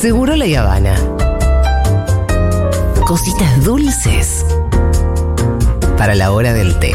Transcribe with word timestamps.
Seguro 0.00 0.36
la 0.36 0.44
Habana. 0.60 0.94
Cositas 3.06 3.64
dulces 3.64 4.44
para 5.96 6.14
la 6.14 6.32
hora 6.32 6.52
del 6.52 6.78
té. 6.78 6.92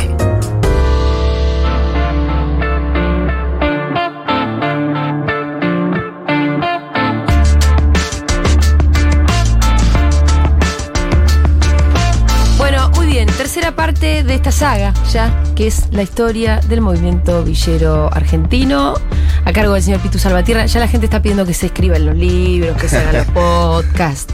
Bueno, 12.60 12.92
muy 12.92 13.08
bien. 13.08 13.28
Tercera 13.36 13.76
parte 13.76 14.24
de 14.24 14.36
esta 14.36 14.52
saga, 14.52 14.94
ya, 15.12 15.44
que 15.56 15.66
es 15.68 15.92
la 15.92 16.04
historia 16.04 16.60
del 16.70 16.82
movimiento 16.82 17.44
villero 17.44 18.14
argentino, 18.14 18.94
a 19.46 19.54
cargo 19.54 19.74
del 19.74 19.84
señor 19.84 20.00
Pitu 20.02 20.20
Salvatierra. 20.20 20.66
Ya 20.66 20.80
la 20.80 20.88
gente 20.88 21.06
está 21.06 21.22
pidiendo 21.22 21.46
que 21.46 21.54
se 21.54 21.68
escriban 21.68 22.06
los 22.06 22.16
libros, 22.16 22.78
que 22.80 22.88
se 22.90 22.98
hagan 22.98 23.18
los 23.18 23.26
podcasts. 23.34 24.34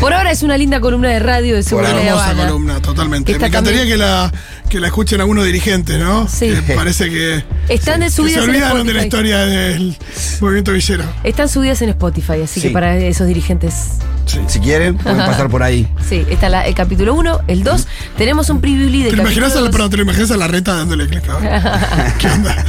Por 0.00 0.12
ahora 0.12 0.30
es 0.30 0.42
una 0.44 0.56
linda 0.56 0.78
columna 0.80 1.08
de 1.08 1.18
radio 1.18 1.56
de 1.56 1.62
Seguro 1.64 1.88
la 1.88 2.00
hermosa 2.00 2.24
Habana. 2.30 2.46
columna, 2.46 2.80
totalmente. 2.80 3.32
Me 3.36 3.46
encantaría 3.46 3.80
también- 3.80 3.88
que 3.88 3.96
la, 3.96 4.32
que 4.68 4.78
la 4.80 4.86
escuchen 4.86 5.20
algunos 5.20 5.44
dirigentes, 5.44 5.98
¿no? 5.98 6.28
Sí. 6.28 6.54
Que 6.66 6.74
parece 6.74 7.10
que, 7.10 7.42
Están 7.68 7.98
de 8.00 8.06
que 8.06 8.10
se 8.10 8.16
subidas 8.16 8.44
en 8.44 8.50
olvidaron 8.50 8.86
de 8.86 8.94
la 8.94 9.04
historia 9.04 9.38
del 9.44 9.96
movimiento 10.40 10.72
villero. 10.72 11.04
Están 11.24 11.48
subidas 11.48 11.82
en 11.82 11.88
Spotify, 11.90 12.42
así 12.44 12.60
que 12.60 12.70
para 12.70 12.96
esos 12.96 13.26
dirigentes 13.26 13.98
Sí. 14.26 14.40
Si 14.46 14.60
quieren, 14.60 14.96
pueden 14.98 15.18
pasar 15.26 15.48
por 15.48 15.62
ahí. 15.62 15.88
Sí, 16.06 16.26
está 16.28 16.48
la- 16.48 16.66
el 16.66 16.74
capítulo 16.74 17.14
1, 17.14 17.40
el 17.46 17.62
2. 17.64 17.86
Tenemos 18.18 18.50
un 18.50 18.60
preview 18.60 18.86
¿Te 18.90 19.04
del 19.06 19.16
lo 19.16 19.22
imaginas 19.22 19.56
a 19.56 19.60
la, 19.60 19.70
perdón, 19.70 19.90
¿te 19.90 19.96
lo 19.96 20.02
imaginas 20.02 20.30
a 20.32 20.36
la 20.36 20.48
reta 20.48 20.74
dándole 20.74 21.06
clic 21.06 21.28
ahora? 21.28 22.14
¿Qué 22.18 22.26
onda? 22.28 22.64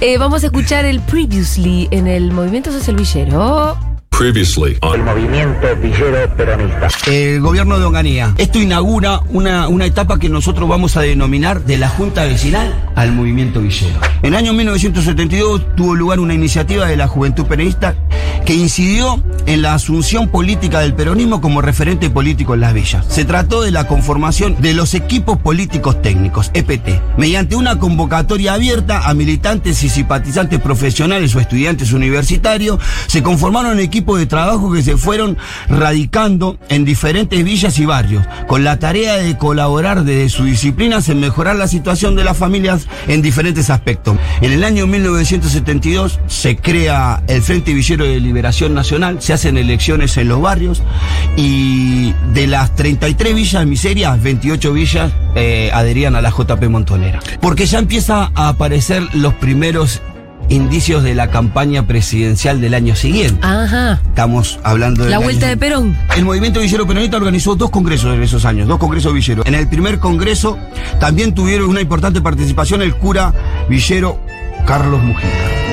Eh, 0.00 0.18
vamos 0.18 0.42
a 0.42 0.46
escuchar 0.46 0.84
el 0.84 1.00
previously 1.00 1.88
en 1.90 2.06
el 2.06 2.32
Movimiento 2.32 2.70
Social 2.72 2.96
Villero. 2.96 3.78
Previously 4.20 4.76
on 4.82 5.02
movimiento 5.02 5.74
villero 5.76 6.36
peronista. 6.36 6.88
El 7.06 7.40
gobierno 7.40 7.78
de 7.78 7.86
Onganía. 7.86 8.34
Esto 8.36 8.58
inaugura 8.58 9.22
una, 9.30 9.66
una 9.68 9.86
etapa 9.86 10.18
que 10.18 10.28
nosotros 10.28 10.68
vamos 10.68 10.98
a 10.98 11.00
denominar 11.00 11.64
de 11.64 11.78
la 11.78 11.88
Junta 11.88 12.24
Vecinal 12.24 12.90
al 12.96 13.12
movimiento 13.12 13.62
villero. 13.62 13.98
En 14.20 14.34
el 14.34 14.34
año 14.34 14.52
1972 14.52 15.74
tuvo 15.74 15.94
lugar 15.94 16.20
una 16.20 16.34
iniciativa 16.34 16.86
de 16.86 16.98
la 16.98 17.08
Juventud 17.08 17.46
Peronista 17.46 17.94
que 18.44 18.54
incidió 18.54 19.22
en 19.46 19.62
la 19.62 19.74
asunción 19.74 20.28
política 20.28 20.80
del 20.80 20.94
peronismo 20.94 21.40
como 21.40 21.62
referente 21.62 22.10
político 22.10 22.54
en 22.54 22.60
las 22.60 22.74
villas. 22.74 23.06
Se 23.08 23.24
trató 23.24 23.62
de 23.62 23.70
la 23.70 23.86
conformación 23.86 24.60
de 24.60 24.74
los 24.74 24.94
equipos 24.94 25.38
políticos 25.38 26.02
técnicos, 26.02 26.50
EPT, 26.52 27.16
mediante 27.16 27.56
una 27.56 27.78
convocatoria 27.78 28.54
abierta 28.54 29.08
a 29.08 29.14
militantes 29.14 29.82
y 29.82 29.88
simpatizantes 29.88 30.60
profesionales 30.60 31.34
o 31.34 31.40
estudiantes 31.40 31.92
universitarios, 31.92 32.78
se 33.06 33.22
conformaron 33.22 33.78
equipos 33.78 34.09
de 34.16 34.26
trabajo 34.26 34.72
que 34.72 34.82
se 34.82 34.96
fueron 34.96 35.36
radicando 35.68 36.58
en 36.68 36.84
diferentes 36.84 37.42
villas 37.44 37.78
y 37.78 37.86
barrios, 37.86 38.24
con 38.46 38.64
la 38.64 38.78
tarea 38.78 39.16
de 39.16 39.36
colaborar 39.36 40.04
desde 40.04 40.28
sus 40.28 40.46
disciplinas 40.46 41.08
en 41.08 41.20
mejorar 41.20 41.56
la 41.56 41.68
situación 41.68 42.16
de 42.16 42.24
las 42.24 42.36
familias 42.36 42.86
en 43.08 43.22
diferentes 43.22 43.70
aspectos. 43.70 44.16
En 44.40 44.52
el 44.52 44.64
año 44.64 44.86
1972 44.86 46.20
se 46.26 46.56
crea 46.56 47.22
el 47.26 47.42
Frente 47.42 47.74
Villero 47.74 48.04
de 48.04 48.20
Liberación 48.20 48.74
Nacional, 48.74 49.20
se 49.20 49.32
hacen 49.32 49.56
elecciones 49.56 50.16
en 50.16 50.28
los 50.28 50.40
barrios 50.40 50.82
y 51.36 52.12
de 52.32 52.46
las 52.46 52.74
33 52.74 53.34
villas 53.34 53.66
miserias, 53.66 54.22
28 54.22 54.72
villas 54.72 55.12
eh, 55.34 55.70
adherían 55.72 56.16
a 56.16 56.20
la 56.20 56.30
JP 56.30 56.62
Montonera. 56.68 57.20
Porque 57.40 57.66
ya 57.66 57.78
empieza 57.78 58.30
a 58.34 58.48
aparecer 58.48 59.02
los 59.14 59.34
primeros 59.34 60.02
indicios 60.50 61.02
de 61.02 61.14
la 61.14 61.30
campaña 61.30 61.86
presidencial 61.86 62.60
del 62.60 62.74
año 62.74 62.94
siguiente. 62.94 63.38
Ajá. 63.46 64.00
Estamos 64.06 64.58
hablando 64.62 65.04
de 65.04 65.10
La 65.10 65.18
vuelta 65.18 65.48
de 65.48 65.56
Perón. 65.56 65.96
el 66.16 66.24
movimiento 66.24 66.60
villero 66.60 66.86
peronista 66.86 67.16
organizó 67.16 67.56
dos 67.56 67.70
congresos 67.70 68.14
en 68.14 68.22
esos 68.22 68.44
años, 68.44 68.68
dos 68.68 68.78
congresos 68.78 69.14
villeros. 69.14 69.46
En 69.46 69.54
el 69.54 69.68
primer 69.68 69.98
congreso 69.98 70.58
también 70.98 71.34
tuvieron 71.34 71.70
una 71.70 71.80
importante 71.80 72.20
participación 72.20 72.82
el 72.82 72.94
cura 72.96 73.32
villero 73.68 74.20
Carlos 74.66 75.02
Mujica. 75.02 75.69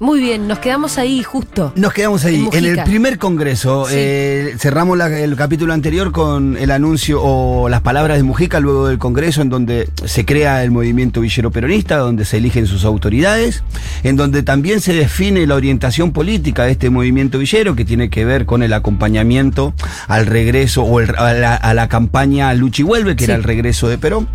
Muy 0.00 0.20
bien, 0.20 0.46
nos 0.46 0.60
quedamos 0.60 0.96
ahí 0.96 1.24
justo. 1.24 1.72
Nos 1.74 1.92
quedamos 1.92 2.24
ahí. 2.24 2.48
En 2.52 2.64
el 2.64 2.84
primer 2.84 3.18
congreso 3.18 3.86
Sí. 3.88 3.94
eh, 3.96 4.54
cerramos 4.56 4.96
la- 4.96 5.08
el 5.18 5.34
capítulo 5.34 5.72
anterior 5.72 6.12
con 6.12 6.56
el 6.56 6.70
anuncio 6.70 7.20
o 7.20 7.68
las 7.68 7.80
palabras 7.80 8.16
de 8.16 8.22
Mujica 8.22 8.60
luego 8.60 8.86
del 8.86 8.98
congreso 8.98 9.42
en 9.42 9.48
donde 9.48 9.88
se 10.04 10.24
crea 10.24 10.62
el 10.62 10.70
movimiento 10.70 11.20
villero 11.20 11.50
peronista, 11.50 11.96
donde 11.96 12.24
se 12.24 12.36
eligen 12.36 12.68
sus 12.68 12.84
autoridades, 12.84 13.64
en 14.04 14.14
donde 14.14 14.44
también 14.44 14.80
se 14.80 14.92
define 14.92 15.44
la 15.48 15.56
orientación 15.56 16.12
política 16.12 16.62
de 16.64 16.72
este 16.72 16.90
movimiento 16.90 17.38
villero 17.40 17.74
que 17.74 17.84
tiene 17.84 18.08
que 18.08 18.24
ver 18.24 18.46
con 18.46 18.62
el 18.62 18.74
acompañamiento 18.74 19.74
al 20.06 20.26
regreso 20.26 20.82
o 20.84 21.00
el- 21.00 21.12
a, 21.18 21.32
la, 21.34 21.56
a 21.56 21.74
la 21.74 21.88
campaña 21.88 22.54
Luchi 22.54 22.84
Vuelve, 22.84 23.16
que 23.16 23.24
Sí. 23.24 23.30
era 23.32 23.36
el 23.36 23.42
regreso 23.42 23.88
de 23.88 23.98
Perón. 23.98 24.28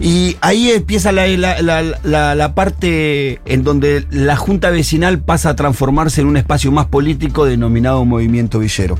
Y 0.00 0.36
ahí 0.42 0.70
empieza 0.70 1.12
la, 1.12 1.26
la- 1.28 1.62
la- 1.62 1.82
la- 2.02 2.34
la 2.34 2.54
parte 2.54 3.40
en 3.46 3.64
donde 3.64 4.04
la 4.10 4.36
Junta 4.36 4.68
Vecinal 4.68 4.97
pasa 5.24 5.50
a 5.50 5.56
transformarse 5.56 6.20
en 6.20 6.26
un 6.26 6.36
espacio 6.36 6.72
más 6.72 6.86
político 6.86 7.44
denominado 7.44 8.04
Movimiento 8.04 8.58
Villero. 8.58 8.98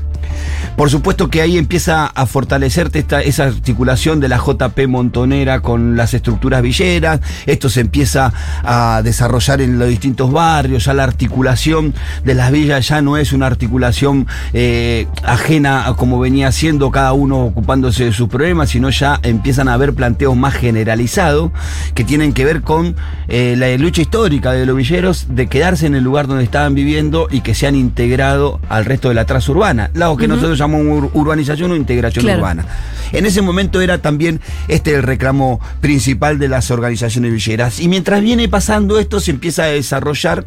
Por 0.75 0.89
supuesto 0.89 1.29
que 1.29 1.41
ahí 1.41 1.57
empieza 1.57 2.05
a 2.05 2.25
fortalecerse 2.25 2.99
esta, 2.99 3.21
esa 3.21 3.45
articulación 3.45 4.19
de 4.19 4.29
la 4.29 4.37
JP 4.37 4.87
Montonera 4.87 5.61
con 5.61 5.97
las 5.97 6.13
estructuras 6.13 6.61
villeras, 6.61 7.19
esto 7.45 7.69
se 7.69 7.81
empieza 7.81 8.31
a 8.63 9.01
desarrollar 9.03 9.61
en 9.61 9.77
los 9.77 9.89
distintos 9.89 10.31
barrios, 10.31 10.85
ya 10.85 10.93
la 10.93 11.03
articulación 11.03 11.93
de 12.23 12.33
las 12.33 12.51
villas 12.51 12.87
ya 12.87 13.01
no 13.01 13.17
es 13.17 13.33
una 13.33 13.47
articulación 13.47 14.27
eh, 14.53 15.07
ajena 15.23 15.87
a 15.87 15.95
como 15.95 16.19
venía 16.19 16.51
siendo 16.51 16.91
cada 16.91 17.11
uno 17.11 17.43
ocupándose 17.45 18.05
de 18.05 18.13
sus 18.13 18.29
problemas, 18.29 18.69
sino 18.69 18.89
ya 18.89 19.19
empiezan 19.23 19.67
a 19.67 19.73
haber 19.73 19.93
planteos 19.93 20.37
más 20.37 20.53
generalizados 20.53 21.51
que 21.93 22.05
tienen 22.05 22.31
que 22.31 22.45
ver 22.45 22.61
con 22.61 22.95
eh, 23.27 23.55
la 23.57 23.75
lucha 23.77 24.01
histórica 24.01 24.53
de 24.53 24.65
los 24.65 24.77
villeros 24.77 25.27
de 25.29 25.47
quedarse 25.47 25.88
en 25.89 25.95
el 25.95 26.03
lugar 26.03 26.27
donde 26.27 26.43
estaban 26.43 26.73
viviendo 26.75 27.27
y 27.29 27.41
que 27.41 27.53
se 27.53 27.67
han 27.67 27.75
integrado 27.75 28.59
al 28.69 28.85
resto 28.85 29.09
de 29.09 29.15
la 29.15 29.25
traza 29.25 29.51
urbana, 29.51 29.91
lo 29.93 30.15
que 30.15 30.27
nosotros 30.27 30.57
llamamos 30.57 30.85
ur- 31.03 31.09
urbanización 31.13 31.71
o 31.71 31.75
integración 31.75 32.23
Claro. 32.23 32.39
urbana. 32.39 32.65
En 33.11 33.25
ese 33.25 33.41
momento 33.41 33.81
era 33.81 33.97
también 33.97 34.39
este 34.67 34.93
el 34.95 35.03
reclamo 35.03 35.59
principal 35.81 36.39
de 36.39 36.47
las 36.47 36.71
organizaciones 36.71 37.33
villeras. 37.33 37.79
Y 37.79 37.87
mientras 37.87 38.21
viene 38.21 38.47
pasando 38.47 38.99
esto, 38.99 39.19
se 39.19 39.31
empieza 39.31 39.63
a 39.63 39.67
desarrollar 39.67 40.45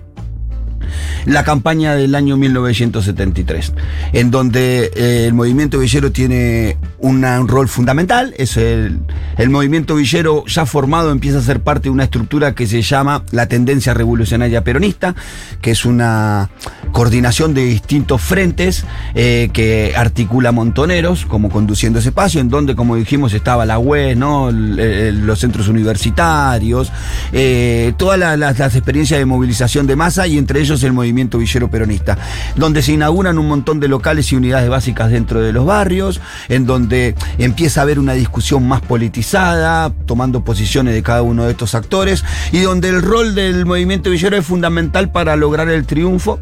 la 1.26 1.44
campaña 1.44 1.94
del 1.94 2.14
año 2.14 2.36
1973, 2.36 3.72
en 4.12 4.30
donde 4.30 4.90
eh, 4.94 5.26
el 5.26 5.34
movimiento 5.34 5.78
villero 5.78 6.12
tiene 6.12 6.76
un 6.98 7.22
rol 7.48 7.68
fundamental, 7.68 8.34
es 8.38 8.56
el, 8.56 9.00
el 9.38 9.50
movimiento 9.50 9.96
villero 9.96 10.44
ya 10.46 10.66
formado 10.66 11.10
empieza 11.10 11.38
a 11.38 11.42
ser 11.42 11.60
parte 11.60 11.84
de 11.84 11.90
una 11.90 12.04
estructura 12.04 12.54
que 12.54 12.66
se 12.66 12.82
llama 12.82 13.24
la 13.30 13.46
tendencia 13.46 13.94
revolucionaria 13.94 14.64
peronista, 14.64 15.14
que 15.60 15.70
es 15.70 15.84
una 15.84 16.50
coordinación 16.92 17.54
de 17.54 17.64
distintos 17.64 18.20
frentes 18.20 18.84
eh, 19.14 19.50
que 19.52 19.94
articula 19.96 20.52
montoneros, 20.52 21.26
como 21.26 21.48
conduciendo 21.50 21.98
ese 21.98 22.10
espacio, 22.10 22.40
en 22.40 22.48
donde, 22.48 22.76
como 22.76 22.96
dijimos, 22.96 23.32
estaba 23.34 23.66
la 23.66 23.78
UES, 23.78 24.16
los 24.18 25.38
centros 25.40 25.68
universitarios, 25.68 26.92
eh, 27.32 27.92
todas 27.96 28.18
la- 28.18 28.36
las, 28.36 28.58
las 28.58 28.74
experiencias 28.76 29.18
de 29.18 29.24
movilización 29.24 29.86
de 29.86 29.96
masa 29.96 30.26
y 30.26 30.38
entre 30.38 30.60
ellos 30.60 30.82
el 30.82 30.92
movimiento 30.92 31.38
villero 31.38 31.70
peronista, 31.70 32.18
donde 32.56 32.82
se 32.82 32.92
inauguran 32.92 33.38
un 33.38 33.48
montón 33.48 33.80
de 33.80 33.88
locales 33.88 34.30
y 34.32 34.36
unidades 34.36 34.68
básicas 34.68 35.10
dentro 35.10 35.40
de 35.40 35.52
los 35.52 35.64
barrios, 35.66 36.20
en 36.48 36.66
donde 36.66 37.14
empieza 37.38 37.80
a 37.80 37.82
haber 37.84 37.98
una 37.98 38.12
discusión 38.12 38.68
más 38.68 38.80
politizada, 38.82 39.92
tomando 40.06 40.44
posiciones 40.44 40.94
de 40.94 41.02
cada 41.02 41.22
uno 41.22 41.44
de 41.44 41.52
estos 41.52 41.74
actores, 41.74 42.24
y 42.52 42.60
donde 42.60 42.88
el 42.90 43.02
rol 43.02 43.34
del 43.34 43.66
movimiento 43.66 44.10
villero 44.10 44.36
es 44.36 44.44
fundamental 44.44 45.10
para 45.10 45.36
lograr 45.36 45.68
el 45.68 45.86
triunfo 45.86 46.38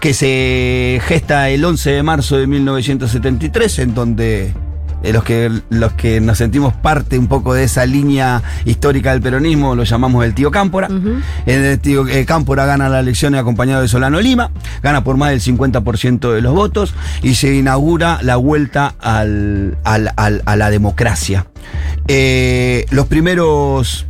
que 0.00 0.14
se 0.14 1.00
gesta 1.06 1.48
el 1.50 1.64
11 1.64 1.90
de 1.90 2.02
marzo 2.02 2.36
de 2.36 2.46
1973, 2.46 3.78
en 3.80 3.94
donde 3.94 4.52
eh, 5.02 5.12
los 5.12 5.22
que, 5.22 5.50
los 5.70 5.92
que 5.92 6.20
nos 6.20 6.38
sentimos 6.38 6.74
parte 6.74 7.18
un 7.18 7.28
poco 7.28 7.54
de 7.54 7.64
esa 7.64 7.86
línea 7.86 8.42
histórica 8.64 9.12
del 9.12 9.20
peronismo 9.22 9.74
lo 9.76 9.84
llamamos 9.84 10.24
el 10.24 10.34
tío 10.34 10.50
Cámpora. 10.50 10.88
El 11.46 11.78
tío 11.78 12.06
eh, 12.08 12.24
Cámpora 12.24 12.66
gana 12.66 12.88
la 12.88 12.98
elección 13.00 13.34
acompañado 13.36 13.82
de 13.82 13.88
Solano 13.88 14.20
Lima, 14.20 14.50
gana 14.82 15.04
por 15.04 15.16
más 15.16 15.30
del 15.30 15.40
50% 15.40 16.32
de 16.32 16.40
los 16.40 16.52
votos 16.54 16.94
y 17.22 17.34
se 17.36 17.54
inaugura 17.54 18.18
la 18.22 18.36
vuelta 18.36 18.94
al- 19.00 19.78
al- 19.84 20.12
al- 20.16 20.42
a 20.44 20.56
la 20.56 20.70
democracia. 20.70 21.46
Eh, 22.08 22.86
los 22.90 23.06
primeros 23.06 24.06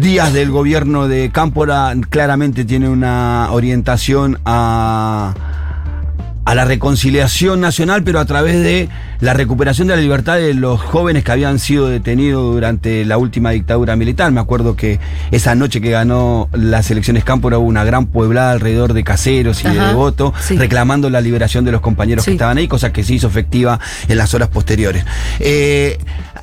días 0.00 0.32
del 0.32 0.50
gobierno 0.50 1.08
de 1.08 1.30
Cámpora 1.30 1.94
claramente 2.08 2.64
tiene 2.64 2.88
una 2.88 3.48
orientación 3.52 4.38
a 4.44 5.34
a 6.50 6.54
la 6.54 6.64
reconciliación 6.64 7.60
nacional, 7.60 8.02
pero 8.02 8.18
a 8.18 8.24
través 8.24 8.60
de 8.60 8.88
la 9.20 9.34
recuperación 9.34 9.86
de 9.86 9.94
la 9.94 10.02
libertad 10.02 10.36
de 10.36 10.54
los 10.54 10.80
jóvenes 10.80 11.22
que 11.22 11.30
habían 11.30 11.60
sido 11.60 11.88
detenidos 11.88 12.54
durante 12.54 13.04
la 13.04 13.18
última 13.18 13.50
dictadura 13.50 13.94
militar. 13.94 14.32
Me 14.32 14.40
acuerdo 14.40 14.74
que 14.74 14.98
esa 15.30 15.54
noche 15.54 15.80
que 15.80 15.90
ganó 15.90 16.48
las 16.52 16.90
elecciones 16.90 17.22
Cámpora 17.22 17.58
hubo 17.58 17.68
una 17.68 17.84
gran 17.84 18.06
pueblada 18.06 18.50
alrededor 18.50 18.94
de 18.94 19.04
caseros 19.04 19.62
y 19.64 19.68
de 19.68 19.78
devotos 19.78 20.32
sí. 20.40 20.56
reclamando 20.56 21.08
la 21.08 21.20
liberación 21.20 21.64
de 21.64 21.72
los 21.72 21.82
compañeros 21.82 22.24
que 22.24 22.32
estaban 22.32 22.58
ahí, 22.58 22.66
cosa 22.66 22.92
que 22.92 23.04
se 23.04 23.14
hizo 23.14 23.28
efectiva 23.28 23.78
en 24.08 24.16
las 24.16 24.34
horas 24.34 24.48
posteriores. 24.48 25.04
Eh, 25.38 25.98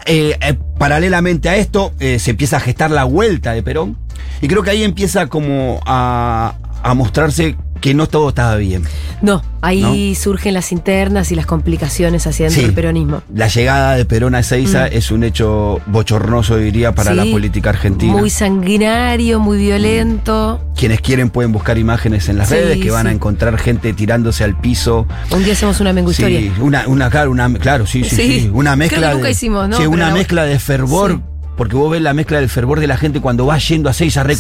eh, 0.08 0.38
eh, 0.42 0.58
paralelamente 0.78 1.50
a 1.50 1.58
esto, 1.58 1.94
eh, 2.00 2.18
se 2.20 2.32
empieza 2.32 2.58
a 2.58 2.60
gestar 2.60 2.92
la 2.92 3.04
vuelta 3.04 3.52
de 3.52 3.62
Perón, 3.62 3.98
y 4.42 4.48
creo 4.48 4.64
que 4.64 4.72
ahí 4.72 4.84
empieza 4.84 5.28
como 5.28 5.82
a, 5.86 6.56
a 6.82 6.94
mostrarse 6.94 7.56
que 7.82 7.94
no 7.94 8.08
todo 8.08 8.30
estaba 8.30 8.56
bien. 8.58 8.84
No, 9.22 9.42
ahí 9.62 10.14
surgen 10.16 10.54
las 10.54 10.72
internas 10.72 11.32
y 11.32 11.36
las 11.36 11.46
complicaciones 11.46 12.28
hacia 12.28 12.46
dentro 12.46 12.60
Sí. 12.62 12.66
del 12.68 12.76
peronismo. 12.76 13.22
La 13.34 13.48
llegada 13.48 13.96
de 13.96 14.06
Perón 14.06 14.36
a 14.36 14.40
Ezeiza 14.40 14.86
Mm. 14.86 14.90
es 14.94 15.12
un 15.12 15.24
hecho 15.24 15.80
bochornoso, 15.88 16.58
diría, 16.58 16.94
para 16.94 17.12
Sí, 17.12 17.18
la 17.18 17.26
política 17.26 17.70
argentina. 17.72 18.14
Muy 18.14 18.30
sanguinario, 18.30 19.40
muy 19.40 19.58
violento. 19.58 20.62
Quienes 20.76 21.02
quieren 21.02 21.30
pueden 21.30 21.52
buscar 21.52 21.78
imágenes 21.78 22.30
en 22.30 22.38
las 22.38 22.50
Sí, 22.50 22.56
redes 22.56 22.78
que 22.80 22.92
van 22.92 23.08
a 23.08 23.12
encontrar 23.12 23.58
gente 23.58 23.94
tirándose 23.94 24.44
al 24.44 24.60
piso. 24.60 25.08
Un 25.32 25.44
día 25.44 25.54
hacemos 25.54 25.80
una 25.80 25.94
mengu 25.94 26.12
historia. 26.12 26.40
Sí, 26.40 26.52
una, 26.60 26.88
una, 26.88 27.10
claro, 27.10 27.32
una, 27.32 27.52
claro, 27.56 27.86
sí, 27.88 28.04
sí, 28.04 28.16
Sí. 28.16 28.50
Una 28.54 28.72
Creo 28.72 28.78
mezcla 28.78 28.98
que 29.10 29.14
nunca 29.16 29.80
de, 29.80 29.88
una 29.88 30.08
la- 30.10 30.14
mezcla 30.14 30.44
de 30.46 30.60
fervor. 30.60 31.22
Porque 31.58 31.76
vos 31.76 31.92
ves 31.92 32.02
la 32.02 32.14
mezcla 32.14 32.40
del 32.40 32.50
fervor 32.50 32.80
de 32.80 32.88
la 32.88 32.98
gente 32.98 33.20
cuando 33.20 33.46
va 33.46 33.58
yendo 33.58 33.90
a 33.90 33.94
Seiza 33.94 34.24
re 34.24 34.36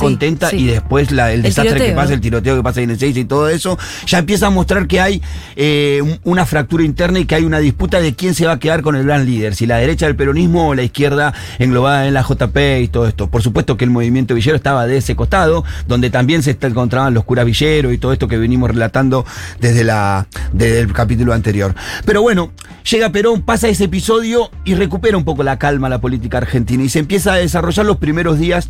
Sí, 0.51 0.57
y 0.57 0.67
después 0.67 1.11
la- 1.11 1.31
el 1.33 1.37
El 1.39 1.43
desastre 1.43 1.73
que 1.89 1.95
pasa, 1.95 2.13
el 2.13 2.21
tiroteo 2.21 2.55
que 2.55 2.63
pasa 2.63 2.81
en 2.81 2.97
Seiza 2.97 3.19
y 3.19 3.25
todo 3.25 3.49
eso, 3.49 3.77
ya 4.05 4.19
empieza 4.19 4.47
a 4.47 4.49
mostrar 4.51 4.87
que 4.87 5.01
hay 5.01 5.21
eh, 5.55 5.99
un- 6.03 6.19
una 6.23 6.45
fractura 6.45 6.83
interna 6.83 7.19
y 7.19 7.25
que 7.25 7.35
hay 7.35 7.43
una 7.43 7.59
disputa 7.59 7.99
de 7.99 8.13
quién 8.13 8.33
se 8.35 8.45
va 8.45 8.53
a 8.53 8.59
quedar 8.59 8.81
con 8.83 8.95
el 8.95 9.03
gran 9.03 9.25
líder, 9.25 9.55
si 9.55 9.65
la 9.65 9.77
derecha 9.77 10.05
del 10.05 10.15
peronismo 10.15 10.69
o 10.69 10.75
la 10.75 10.83
izquierda 10.83 11.33
englobada 11.59 12.07
en 12.07 12.13
la 12.13 12.21
JP 12.21 12.81
y 12.81 12.87
todo 12.87 13.07
esto. 13.07 13.27
Por 13.29 13.41
supuesto 13.41 13.75
que 13.77 13.83
el 13.85 13.89
movimiento 13.89 14.35
villero 14.35 14.55
estaba 14.55 14.85
de 14.85 14.97
ese 14.97 15.15
costado, 15.15 15.63
donde 15.87 16.09
también 16.09 16.43
se 16.43 16.55
encontraban 16.61 17.13
los 17.13 17.23
curas 17.23 17.45
villeros 17.45 17.93
y 17.93 17.97
todo 17.97 18.13
esto 18.13 18.27
que 18.27 18.37
venimos 18.37 18.69
relatando 18.69 19.25
desde, 19.59 19.83
la, 19.83 20.27
desde 20.53 20.79
el 20.81 20.93
capítulo 20.93 21.33
anterior. 21.33 21.73
Pero 22.05 22.21
bueno, 22.21 22.51
llega 22.89 23.11
Perón, 23.11 23.41
pasa 23.41 23.67
ese 23.69 23.85
episodio 23.85 24.51
y 24.65 24.75
recupera 24.75 25.17
un 25.17 25.23
poco 25.23 25.41
la 25.43 25.57
calma 25.57 25.89
la 25.89 25.99
política 25.99 26.37
argentina 26.37 26.83
y 26.83 26.89
se 26.89 26.99
empieza 27.07 27.31
a 27.33 27.35
desarrollar 27.37 27.85
los 27.85 27.95
primeros 27.97 28.37
días 28.37 28.67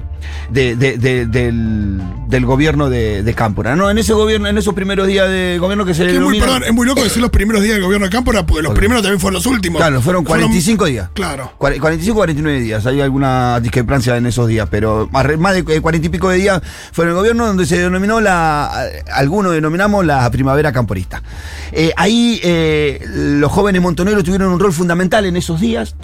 de- 0.51 0.75
de- 0.75 0.99
de- 0.99 1.25
del, 1.25 1.99
del 2.27 2.45
gobierno 2.45 2.87
de, 2.87 3.33
Cámpora. 3.35 3.75
¿no? 3.75 3.89
En 3.89 3.97
ese 3.97 4.13
gobierno, 4.13 4.47
en 4.47 4.57
esos 4.59 4.75
primeros 4.75 5.07
días 5.07 5.27
de 5.27 5.57
gobierno 5.59 5.85
que 5.85 5.93
se 5.95 6.05
Que 6.05 6.15
es 6.15 6.21
muy, 6.21 6.39
perdón, 6.39 6.63
es 6.65 6.73
muy 6.73 6.85
loco 6.85 7.03
decir 7.03 7.19
los 7.21 7.31
primeros 7.31 7.63
días 7.63 7.73
del 7.75 7.83
gobierno 7.83 8.05
de 8.05 8.11
Cámpora, 8.11 8.45
porque 8.45 8.61
los 8.61 8.75
primeros 8.75 9.01
también 9.01 9.19
fueron 9.19 9.33
los 9.35 9.45
últimos. 9.47 9.79
Claro, 9.79 10.01
fueron 10.01 10.23
45 10.23 10.85
días. 10.85 11.09
Claro. 11.13 11.51
45 11.57 12.15
49 12.15 12.59
días, 12.59 12.85
hay 12.85 13.01
alguna 13.01 13.59
discrepancia 13.59 14.15
en 14.17 14.27
esos 14.27 14.47
días, 14.47 14.67
pero 14.69 15.09
más 15.11 15.53
de 15.55 15.65
eh, 15.75 15.81
40 15.81 16.05
y 16.05 16.09
pico 16.09 16.29
de 16.29 16.37
días 16.37 16.61
fue 16.91 17.05
en 17.05 17.09
el 17.09 17.15
gobierno 17.15 17.47
donde 17.47 17.65
se 17.65 17.79
denominó 17.79 18.21
la, 18.21 18.71
eh, 18.91 19.03
algunos 19.11 19.51
denominamos 19.53 20.05
la 20.05 20.29
primavera 20.29 20.71
camporista. 20.71 21.23
Eh, 21.71 21.91
ahí 21.97 22.39
eh, 22.43 23.03
los 23.07 23.51
jóvenes 23.51 23.81
montoneros 23.81 24.23
tuvieron 24.23 24.51
un 24.51 24.59
rol 24.59 24.73
fundamental 24.73 25.25
en 25.25 25.37
esos 25.37 25.59
días. 25.59 25.95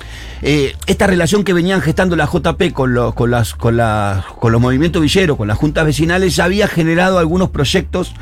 Eh, 0.41 0.75
esta 0.88 1.06
relación 1.07 1.44
que 1.44 1.53
venían 1.53 1.81
gestando 1.81 2.15
la 2.15 2.22
JP 2.25 2.73
con 2.73 2.93
los, 2.93 3.13
con 3.13 3.31
las, 3.31 3.53
con 3.53 3.77
las, 3.77 4.25
con 4.25 4.51
los 4.51 4.61
movimientos 4.61 5.01
villeros, 5.01 5.37
con 5.37 5.47
las 5.47 5.57
juntas 5.57 5.85
vecinales, 5.85 6.35
ya 6.35 6.45
había 6.45 6.67
generado 6.67 7.19
algunos 7.19 7.49
proyectos 7.49 8.13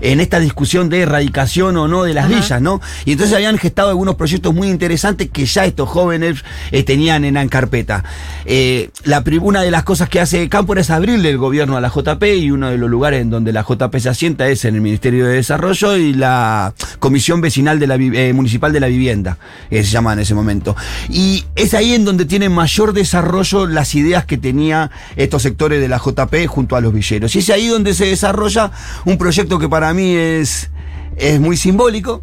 en 0.00 0.20
esta 0.20 0.40
discusión 0.40 0.88
de 0.88 1.00
erradicación 1.02 1.76
o 1.76 1.88
no 1.88 2.04
de 2.04 2.14
las 2.14 2.26
Ajá. 2.26 2.34
villas, 2.34 2.62
¿no? 2.62 2.80
Y 3.04 3.12
entonces 3.12 3.34
habían 3.34 3.58
gestado 3.58 3.90
algunos 3.90 4.14
proyectos 4.14 4.54
muy 4.54 4.68
interesantes 4.68 5.30
que 5.30 5.44
ya 5.44 5.64
estos 5.64 5.88
jóvenes 5.88 6.44
eh, 6.70 6.82
tenían 6.82 7.24
en, 7.24 7.36
en 7.36 7.48
carpeta. 7.48 8.04
Eh, 8.44 8.90
la, 9.04 9.22
una 9.40 9.62
de 9.62 9.70
las 9.70 9.84
cosas 9.84 10.08
que 10.08 10.20
hace 10.20 10.48
Cámpora 10.48 10.80
es 10.80 10.90
abrirle 10.90 11.30
el 11.30 11.38
gobierno 11.38 11.76
a 11.76 11.80
la 11.80 11.88
JP 11.88 12.22
y 12.38 12.50
uno 12.50 12.70
de 12.70 12.78
los 12.78 12.90
lugares 12.90 13.22
en 13.22 13.30
donde 13.30 13.52
la 13.52 13.62
JP 13.62 13.94
se 13.98 14.08
asienta 14.08 14.48
es 14.48 14.64
en 14.64 14.74
el 14.74 14.80
Ministerio 14.80 15.26
de 15.26 15.34
Desarrollo 15.34 15.96
y 15.96 16.14
la 16.14 16.74
Comisión 16.98 17.40
Vecinal 17.40 17.78
de 17.78 17.86
la, 17.86 17.96
eh, 17.96 18.32
Municipal 18.32 18.72
de 18.72 18.80
la 18.80 18.86
Vivienda, 18.86 19.38
que 19.68 19.82
se 19.84 19.90
llama 19.90 20.12
en 20.12 20.20
ese 20.20 20.34
momento. 20.34 20.76
Y 21.08 21.44
es 21.56 21.74
ahí 21.74 21.94
en 21.94 22.04
donde 22.04 22.24
tienen 22.24 22.52
mayor 22.52 22.92
desarrollo 22.92 23.49
las 23.52 23.94
ideas 23.94 24.24
que 24.24 24.38
tenía 24.38 24.90
estos 25.16 25.42
sectores 25.42 25.80
de 25.80 25.88
la 25.88 25.98
JP 25.98 26.46
junto 26.46 26.76
a 26.76 26.80
los 26.80 26.92
villeros. 26.92 27.34
Y 27.36 27.40
es 27.40 27.50
ahí 27.50 27.68
donde 27.68 27.94
se 27.94 28.06
desarrolla 28.06 28.70
un 29.04 29.18
proyecto 29.18 29.58
que 29.58 29.68
para 29.68 29.92
mí 29.94 30.14
es, 30.14 30.70
es 31.16 31.40
muy 31.40 31.56
simbólico, 31.56 32.22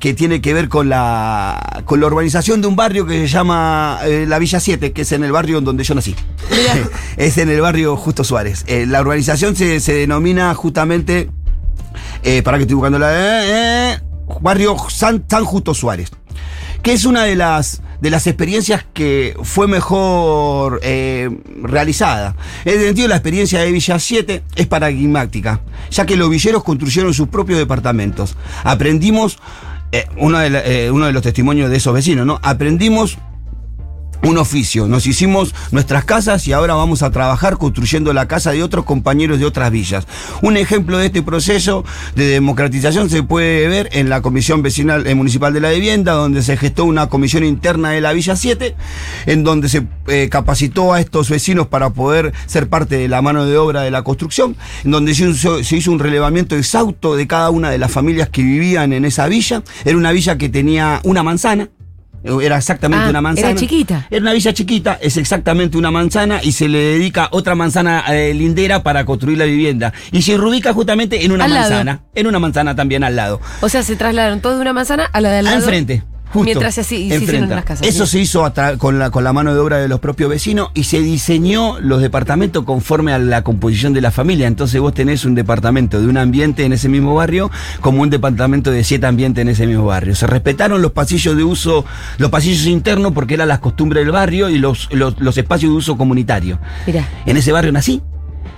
que 0.00 0.14
tiene 0.14 0.40
que 0.40 0.52
ver 0.52 0.68
con 0.68 0.88
la, 0.88 1.82
con 1.84 2.00
la 2.00 2.06
urbanización 2.06 2.60
de 2.60 2.68
un 2.68 2.76
barrio 2.76 3.06
que 3.06 3.20
se 3.20 3.28
llama 3.28 4.00
eh, 4.04 4.26
la 4.28 4.38
Villa 4.38 4.60
7, 4.60 4.92
que 4.92 5.02
es 5.02 5.12
en 5.12 5.24
el 5.24 5.32
barrio 5.32 5.58
en 5.58 5.64
donde 5.64 5.84
yo 5.84 5.94
nací. 5.94 6.14
es 7.16 7.38
en 7.38 7.48
el 7.48 7.60
barrio 7.60 7.96
Justo 7.96 8.24
Suárez. 8.24 8.64
Eh, 8.66 8.86
la 8.86 9.00
urbanización 9.00 9.56
se, 9.56 9.80
se 9.80 9.94
denomina 9.94 10.54
justamente, 10.54 11.30
eh, 12.22 12.42
para 12.42 12.58
que 12.58 12.62
estoy 12.62 12.74
buscando 12.74 12.98
la... 12.98 14.00
barrio 14.40 14.76
San, 14.88 15.24
San 15.28 15.44
Justo 15.44 15.74
Suárez 15.74 16.10
que 16.88 16.94
es 16.94 17.04
una 17.04 17.24
de 17.24 17.36
las 17.36 17.82
de 18.00 18.08
las 18.08 18.26
experiencias 18.26 18.82
que 18.94 19.36
fue 19.42 19.68
mejor 19.68 20.80
eh, 20.82 21.28
realizada. 21.62 22.34
En 22.64 22.76
ese 22.76 22.86
sentido, 22.86 23.08
la 23.08 23.16
experiencia 23.16 23.60
de 23.60 23.70
Villa 23.70 23.98
7 23.98 24.42
es 24.56 24.66
paradigmática, 24.68 25.60
ya 25.90 26.06
que 26.06 26.16
los 26.16 26.30
villeros 26.30 26.64
construyeron 26.64 27.12
sus 27.12 27.28
propios 27.28 27.58
departamentos. 27.58 28.38
Aprendimos, 28.64 29.38
eh, 29.92 30.06
uno, 30.16 30.38
de 30.38 30.86
eh, 30.86 30.90
uno 30.90 31.04
de 31.04 31.12
los 31.12 31.22
testimonios 31.22 31.68
de 31.68 31.76
esos 31.76 31.92
vecinos, 31.92 32.24
¿no? 32.24 32.40
Aprendimos 32.42 33.18
un 34.22 34.38
oficio. 34.38 34.88
Nos 34.88 35.06
hicimos 35.06 35.54
nuestras 35.70 36.04
casas 36.04 36.46
y 36.46 36.52
ahora 36.52 36.74
vamos 36.74 37.02
a 37.02 37.10
trabajar 37.10 37.56
construyendo 37.56 38.12
la 38.12 38.28
casa 38.28 38.52
de 38.52 38.62
otros 38.62 38.84
compañeros 38.84 39.38
de 39.38 39.46
otras 39.46 39.70
villas. 39.70 40.06
Un 40.42 40.56
ejemplo 40.56 40.98
de 40.98 41.06
este 41.06 41.22
proceso 41.22 41.84
de 42.14 42.26
democratización 42.26 43.10
se 43.10 43.22
puede 43.22 43.68
ver 43.68 43.88
en 43.92 44.08
la 44.08 44.20
Comisión 44.20 44.62
Vecinal 44.62 45.06
eh, 45.06 45.14
Municipal 45.14 45.52
de 45.52 45.60
la 45.60 45.70
Vivienda, 45.70 46.12
donde 46.12 46.42
se 46.42 46.56
gestó 46.56 46.84
una 46.84 47.08
comisión 47.08 47.44
interna 47.44 47.90
de 47.90 48.00
la 48.00 48.12
Villa 48.12 48.36
7, 48.36 48.74
en 49.26 49.44
donde 49.44 49.68
se 49.68 49.86
eh, 50.08 50.28
capacitó 50.30 50.92
a 50.92 51.00
estos 51.00 51.30
vecinos 51.30 51.68
para 51.68 51.90
poder 51.90 52.32
ser 52.46 52.68
parte 52.68 52.96
de 52.96 53.08
la 53.08 53.22
mano 53.22 53.46
de 53.46 53.56
obra 53.56 53.82
de 53.82 53.90
la 53.90 54.02
construcción, 54.02 54.56
en 54.84 54.90
donde 54.90 55.14
se 55.14 55.28
hizo, 55.28 55.62
se 55.62 55.76
hizo 55.76 55.92
un 55.92 55.98
relevamiento 55.98 56.56
exhausto 56.56 57.16
de 57.16 57.26
cada 57.26 57.50
una 57.50 57.70
de 57.70 57.78
las 57.78 57.90
familias 57.90 58.28
que 58.28 58.42
vivían 58.42 58.92
en 58.92 59.04
esa 59.04 59.26
villa. 59.28 59.62
Era 59.84 59.96
una 59.96 60.12
villa 60.12 60.38
que 60.38 60.48
tenía 60.48 61.00
una 61.04 61.22
manzana. 61.22 61.68
Era 62.22 62.56
exactamente 62.58 63.06
Ah, 63.06 63.10
una 63.10 63.18
era 63.18 63.20
manzana. 63.20 63.54
chiquita. 63.54 64.06
Era 64.10 64.20
una 64.22 64.32
villa 64.32 64.52
chiquita, 64.52 64.98
es 65.00 65.16
exactamente 65.16 65.78
una 65.78 65.90
manzana 65.90 66.40
y 66.42 66.52
se 66.52 66.68
le 66.68 66.78
dedica 66.78 67.28
otra 67.32 67.54
manzana 67.54 68.04
eh, 68.08 68.34
lindera 68.34 68.82
para 68.82 69.04
construir 69.04 69.38
la 69.38 69.44
vivienda. 69.44 69.92
Y 70.12 70.22
se 70.22 70.36
reubica 70.36 70.72
justamente 70.72 71.24
en 71.24 71.32
una 71.32 71.44
Al 71.44 71.54
lado. 71.54 71.70
manzana, 71.70 72.00
en 72.14 72.26
una 72.26 72.38
manzana 72.38 72.74
también 72.74 73.04
al 73.04 73.16
lado. 73.16 73.40
O 73.60 73.68
sea, 73.68 73.82
se 73.82 73.96
trasladaron 73.96 74.40
todos 74.40 74.56
de 74.56 74.62
una 74.62 74.72
manzana 74.72 75.04
a 75.04 75.20
la 75.20 75.30
de 75.30 75.38
al 75.38 75.46
Al 75.46 75.54
lado. 75.54 75.66
Justo, 76.32 76.44
Mientras 76.44 76.74
se, 76.74 76.96
hicieron 76.96 77.48
las 77.48 77.64
casas. 77.64 77.86
Eso 77.86 78.04
sí. 78.04 78.12
se 78.12 78.20
hizo 78.20 78.52
con, 78.76 78.98
la, 78.98 79.10
con 79.10 79.24
la 79.24 79.32
mano 79.32 79.54
de 79.54 79.60
obra 79.60 79.78
de 79.78 79.88
los 79.88 80.00
propios 80.00 80.28
vecinos 80.28 80.68
y 80.74 80.84
se 80.84 81.00
diseñó 81.00 81.80
los 81.80 82.02
departamentos 82.02 82.64
conforme 82.64 83.12
a 83.12 83.18
la 83.18 83.42
composición 83.42 83.94
de 83.94 84.02
la 84.02 84.10
familia. 84.10 84.46
Entonces 84.46 84.80
vos 84.80 84.92
tenés 84.92 85.24
un 85.24 85.34
departamento 85.34 86.00
de 86.00 86.06
un 86.06 86.18
ambiente 86.18 86.64
en 86.64 86.72
ese 86.74 86.88
mismo 86.88 87.14
barrio 87.14 87.50
como 87.80 88.02
un 88.02 88.10
departamento 88.10 88.70
de 88.70 88.84
siete 88.84 89.06
ambientes 89.06 89.42
en 89.42 89.48
ese 89.48 89.66
mismo 89.66 89.86
barrio. 89.86 90.14
Se 90.14 90.26
respetaron 90.26 90.82
los 90.82 90.92
pasillos 90.92 91.36
de 91.36 91.44
uso, 91.44 91.84
los 92.18 92.30
pasillos 92.30 92.66
internos 92.66 93.12
porque 93.12 93.34
eran 93.34 93.48
las 93.48 93.60
costumbres 93.60 94.04
del 94.04 94.12
barrio 94.12 94.50
y 94.50 94.58
los, 94.58 94.88
los, 94.92 95.18
los 95.20 95.38
espacios 95.38 95.72
de 95.72 95.76
uso 95.78 95.96
comunitario. 95.96 96.58
Mirá. 96.86 97.08
En 97.24 97.36
ese 97.36 97.52
barrio 97.52 97.72
nací. 97.72 98.02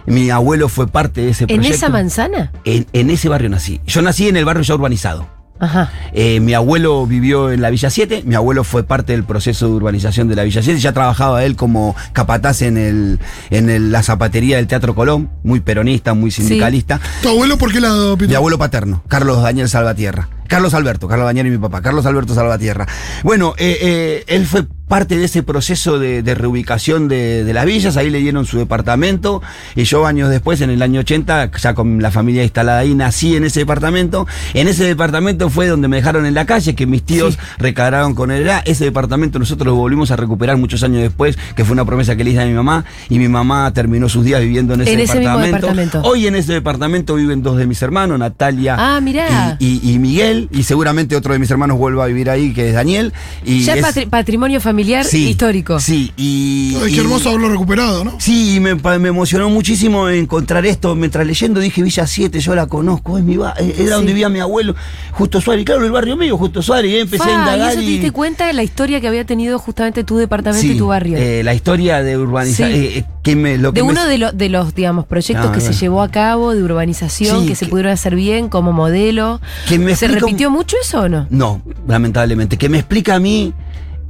Mi 0.07 0.31
abuelo 0.31 0.69
fue 0.69 0.89
parte 0.89 1.21
de 1.21 1.31
ese 1.31 1.45
¿En 1.45 1.49
proyecto. 1.49 1.77
esa 1.77 1.89
manzana? 1.89 2.53
En, 2.65 2.87
en 2.93 3.11
ese 3.11 3.29
barrio 3.29 3.49
nací. 3.49 3.81
Yo 3.87 4.03
nací 4.03 4.29
en 4.29 4.37
el 4.37 4.45
barrio 4.45 4.63
ya 4.63 4.75
urbanizado. 4.75 5.40
Ajá. 5.61 5.91
Eh, 6.13 6.41
mi 6.41 6.55
abuelo 6.55 7.07
vivió 7.07 7.53
en 7.53 7.61
la 7.61 7.71
Villa 7.71 7.91
7, 7.91 8.23
mi 8.25 8.35
abuelo 8.35 8.65
fue 8.65 8.83
parte 8.83 9.13
del 9.13 9.25
proceso 9.25 9.67
de 9.69 9.73
urbanización 9.75 10.27
de 10.27 10.35
la 10.37 10.43
Villa 10.43 10.63
7, 10.63 10.81
ya 10.81 10.93
trabajaba 10.93 11.45
él 11.45 11.55
como 11.55 11.95
capataz 12.13 12.63
en, 12.63 12.77
el, 12.79 13.19
en 13.51 13.71
el- 13.71 13.93
la 13.93 14.03
zapatería 14.03 14.57
del 14.57 14.67
Teatro 14.67 14.95
Colón, 14.95 15.31
muy 15.45 15.61
peronista, 15.61 16.15
muy 16.15 16.31
sindicalista. 16.31 17.01
¿Tu 17.23 17.29
abuelo 17.29 17.59
por 17.59 17.73
qué 17.73 17.81
lado, 17.81 18.17
Pito? 18.17 18.31
Mi 18.31 18.35
abuelo 18.35 18.59
paterno, 18.59 19.03
Carlos 19.09 19.43
Daniel 19.43 19.69
Salvatierra. 19.69 20.29
Carlos 20.51 20.75
Alberto, 20.75 21.07
Carlos 21.07 21.27
Daniel 21.27 21.47
y 21.47 21.51
mi 21.51 21.59
papá, 21.59 21.81
Carlos 21.81 22.05
Alberto 22.07 22.35
Salvatierra. 22.35 22.85
Bueno, 23.23 23.55
eh, 23.57 23.79
eh, 23.81 24.25
él 24.27 24.45
fue 24.47 24.65
parte 24.89 25.17
de 25.17 25.25
ese 25.27 25.45
proceso 25.45 26.01
de, 26.01 26.25
de 26.25 26.35
reubicación 26.35 27.07
de, 27.07 27.45
de 27.45 27.55
las 27.55 27.65
villas, 27.65 27.97
ahí 27.97 28.11
le 28.11 28.19
dieron 28.19 28.45
su 28.45 28.59
departamento 28.59 29.41
y 29.77 29.85
yo 29.85 30.05
años 30.05 30.29
después, 30.29 30.61
en 30.63 30.71
el 30.71 30.83
año 30.83 30.99
80, 31.03 31.53
ya 31.63 31.75
con 31.75 32.03
la 32.03 32.11
familia 32.11 32.43
instalada 32.43 32.81
ahí, 32.81 32.97
nací 32.97 33.37
en 33.37 33.45
ese 33.45 33.61
departamento. 33.61 34.27
En 34.53 34.67
ese 34.67 34.83
departamento 34.85 35.49
fue 35.49 35.69
donde 35.69 35.87
me 35.87 35.95
dejaron 35.99 36.27
en 36.27 36.35
la 36.35 36.45
calle, 36.47 36.75
que 36.75 36.87
mis 36.87 37.05
tíos 37.05 37.39
recargaron 37.59 38.17
con 38.17 38.33
él. 38.33 38.51
Ese 38.65 38.83
departamento 38.85 39.39
nosotros 39.39 39.67
lo 39.69 39.77
volvimos 39.77 40.11
a 40.11 40.17
recuperar 40.17 40.57
muchos 40.57 40.83
años 40.83 41.01
después, 41.03 41.39
que 41.55 41.65
fue 41.65 41.75
una 41.75 41.85
promesa 41.85 42.17
que 42.17 42.25
le 42.25 42.31
hice 42.33 42.41
a 42.41 42.47
mi 42.47 42.55
mamá 42.55 42.85
y 43.09 43.21
mi 43.21 43.29
mamá 43.29 43.73
terminó 43.73 44.09
sus 44.09 44.25
días 44.25 44.41
viviendo 44.41 44.75
en 44.75 44.81
ese, 44.81 44.95
En 44.95 44.99
ese 45.01 45.21
mismo 45.21 45.39
departamento. 45.39 46.03
Hoy 46.03 46.27
en 46.27 46.35
ese 46.35 46.55
departamento 46.55 47.15
viven 47.15 47.45
dos 47.45 47.57
de 47.59 47.69
mis 47.69 47.81
hermanos, 47.83 48.19
Natalia 48.19 48.75
Ah, 48.77 49.01
mirá. 49.01 49.57
y, 49.61 49.81
y- 49.85 49.93
y 49.93 49.99
Miguel. 50.01 50.40
Daniel, 50.41 50.49
y 50.61 50.63
seguramente 50.65 51.17
otro 51.17 51.33
de 51.33 51.39
mis 51.39 51.51
hermanos 51.51 51.79
vuelva 51.79 52.05
a 52.05 52.07
vivir 52.07 52.31
ahí, 52.31 52.53
que 52.53 52.69
es 52.69 52.75
Daniel. 52.75 53.13
Y 53.45 53.63
Ya 53.63 53.75
es 53.75 53.79
es- 53.81 53.85
patri- 53.85 54.09
patrimonio 54.09 54.61
familiar 54.61 55.05
sí, 55.05 55.29
histórico. 55.29 55.81
Sí, 55.81 56.13
y. 56.17 56.77
Ay, 56.83 56.91
y- 56.93 56.95
qué 56.95 57.01
hermoso 57.01 57.29
haberlo 57.31 57.49
recuperado, 57.51 58.05
¿no? 58.05 58.15
Sí, 58.19 58.59
me, 58.61 58.75
me 58.75 59.09
emocionó 59.09 59.49
muchísimo 59.51 60.09
encontrar 60.09 60.65
esto. 60.67 60.95
Mientras 60.95 61.27
leyendo 61.27 61.61
dije 61.61 61.83
Villa 61.83 62.07
7, 62.07 62.41
yo 62.41 62.55
la 62.55 62.67
conozco, 62.67 63.19
es 63.19 63.25
mi 63.25 63.37
ba- 63.37 63.55
eh, 63.59 63.75
era 63.79 63.97
donde 63.97 64.13
vivía 64.13 64.29
mi 64.29 64.41
abuelo, 64.41 64.75
Justo 65.13 65.41
Suárez. 65.41 65.63
Y 65.63 65.65
claro, 65.65 65.85
el 65.85 65.93
barrio 65.93 66.17
mío, 66.17 66.37
Justo 66.37 66.63
Suárez. 66.63 66.91
Y 66.93 66.97
empecé 66.99 67.25
Fa, 67.25 67.29
a 67.29 67.31
y 67.31 67.35
indagar. 67.35 67.71
eso 67.73 67.79
te 67.81 67.85
y- 67.85 67.89
diste 67.91 68.11
cuenta 68.11 68.47
de 68.47 68.53
la 68.53 68.63
historia 68.63 69.01
que 69.01 69.09
había 69.09 69.25
tenido 69.25 69.59
justamente 69.59 70.05
tu 70.05 70.17
departamento 70.17 70.63
Sí, 70.67 70.73
y 70.75 70.79
tu 70.79 70.87
barrio. 70.89 71.19
eh, 71.19 71.43
la 71.43 71.55
historia 71.55 72.03
de 72.03 72.17
urbanización. 72.19 72.71
Sí. 72.73 73.05
que 73.23 73.37
me, 73.37 73.59
lo 73.59 73.75
que 73.75 73.81
de 73.81 73.85
me- 73.85 73.93
uno 73.93 74.07
de, 74.07 74.17
lo- 74.17 74.33
de 74.33 74.49
los, 74.49 74.75
digamos, 74.75 75.05
proyectos 75.05 75.49
Ah, 75.51 75.53
que 75.53 75.61
se 75.61 75.75
llevó 75.75 76.01
a 76.01 76.11
cabo 76.11 76.55
de 76.55 76.63
urbanización, 76.63 77.43
Sí, 77.43 77.49
que 77.49 77.55
se 77.55 77.67
pudieron 77.67 77.93
hacer 77.93 78.15
bien 78.15 78.49
como 78.49 78.73
modelo. 78.73 79.43
Que 79.69 79.79
me 79.79 79.95
¿Se 79.95 80.07
explica 80.07 80.27
repitió 80.31 80.51
mucho 80.51 80.77
eso 80.83 81.01
o 81.01 81.09
no? 81.09 81.27
No, 81.31 81.63
lamentablemente. 81.87 82.57
Que 82.57 82.69
me 82.69 82.79
explica 82.79 83.15
a 83.17 83.21
mí 83.21 83.53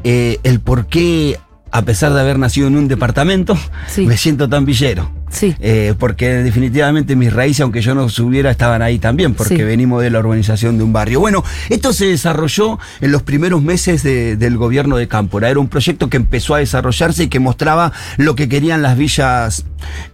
eh, 0.04 0.38
el 0.42 0.60
por 0.60 0.86
qué, 0.86 1.38
a 1.72 1.82
pesar 1.82 2.12
de 2.12 2.20
haber 2.20 2.38
nacido 2.38 2.66
en 2.68 2.76
un 2.76 2.88
departamento, 2.88 3.56
Sí. 3.88 4.06
me 4.06 4.16
siento 4.16 4.48
tan 4.48 4.64
villero. 4.64 5.10
Sí. 5.30 5.54
Eh, 5.60 5.94
porque 5.96 6.28
definitivamente 6.42 7.14
mis 7.14 7.32
raíces, 7.32 7.60
aunque 7.60 7.80
yo 7.82 7.94
no 7.94 8.08
subiera, 8.08 8.50
estaban 8.50 8.82
ahí 8.82 8.98
también, 8.98 9.34
porque 9.34 9.58
Sí. 9.58 9.62
venimos 9.62 10.02
de 10.02 10.10
la 10.10 10.18
urbanización 10.18 10.76
de 10.76 10.82
un 10.82 10.92
barrio. 10.92 11.20
Bueno, 11.20 11.44
esto 11.68 11.92
se 11.92 12.06
desarrolló 12.06 12.80
en 13.00 13.12
los 13.12 13.22
primeros 13.22 13.62
meses 13.62 14.02
de- 14.02 14.36
del 14.36 14.56
gobierno 14.56 14.96
de 14.96 15.06
Cámpora. 15.06 15.48
Era 15.48 15.60
un 15.60 15.68
proyecto 15.68 16.10
que 16.10 16.16
empezó 16.16 16.56
a 16.56 16.58
desarrollarse 16.58 17.24
y 17.24 17.28
que 17.28 17.38
mostraba 17.38 17.92
lo 18.16 18.34
que 18.34 18.48
querían 18.48 18.82
las 18.82 18.98
villas, 18.98 19.64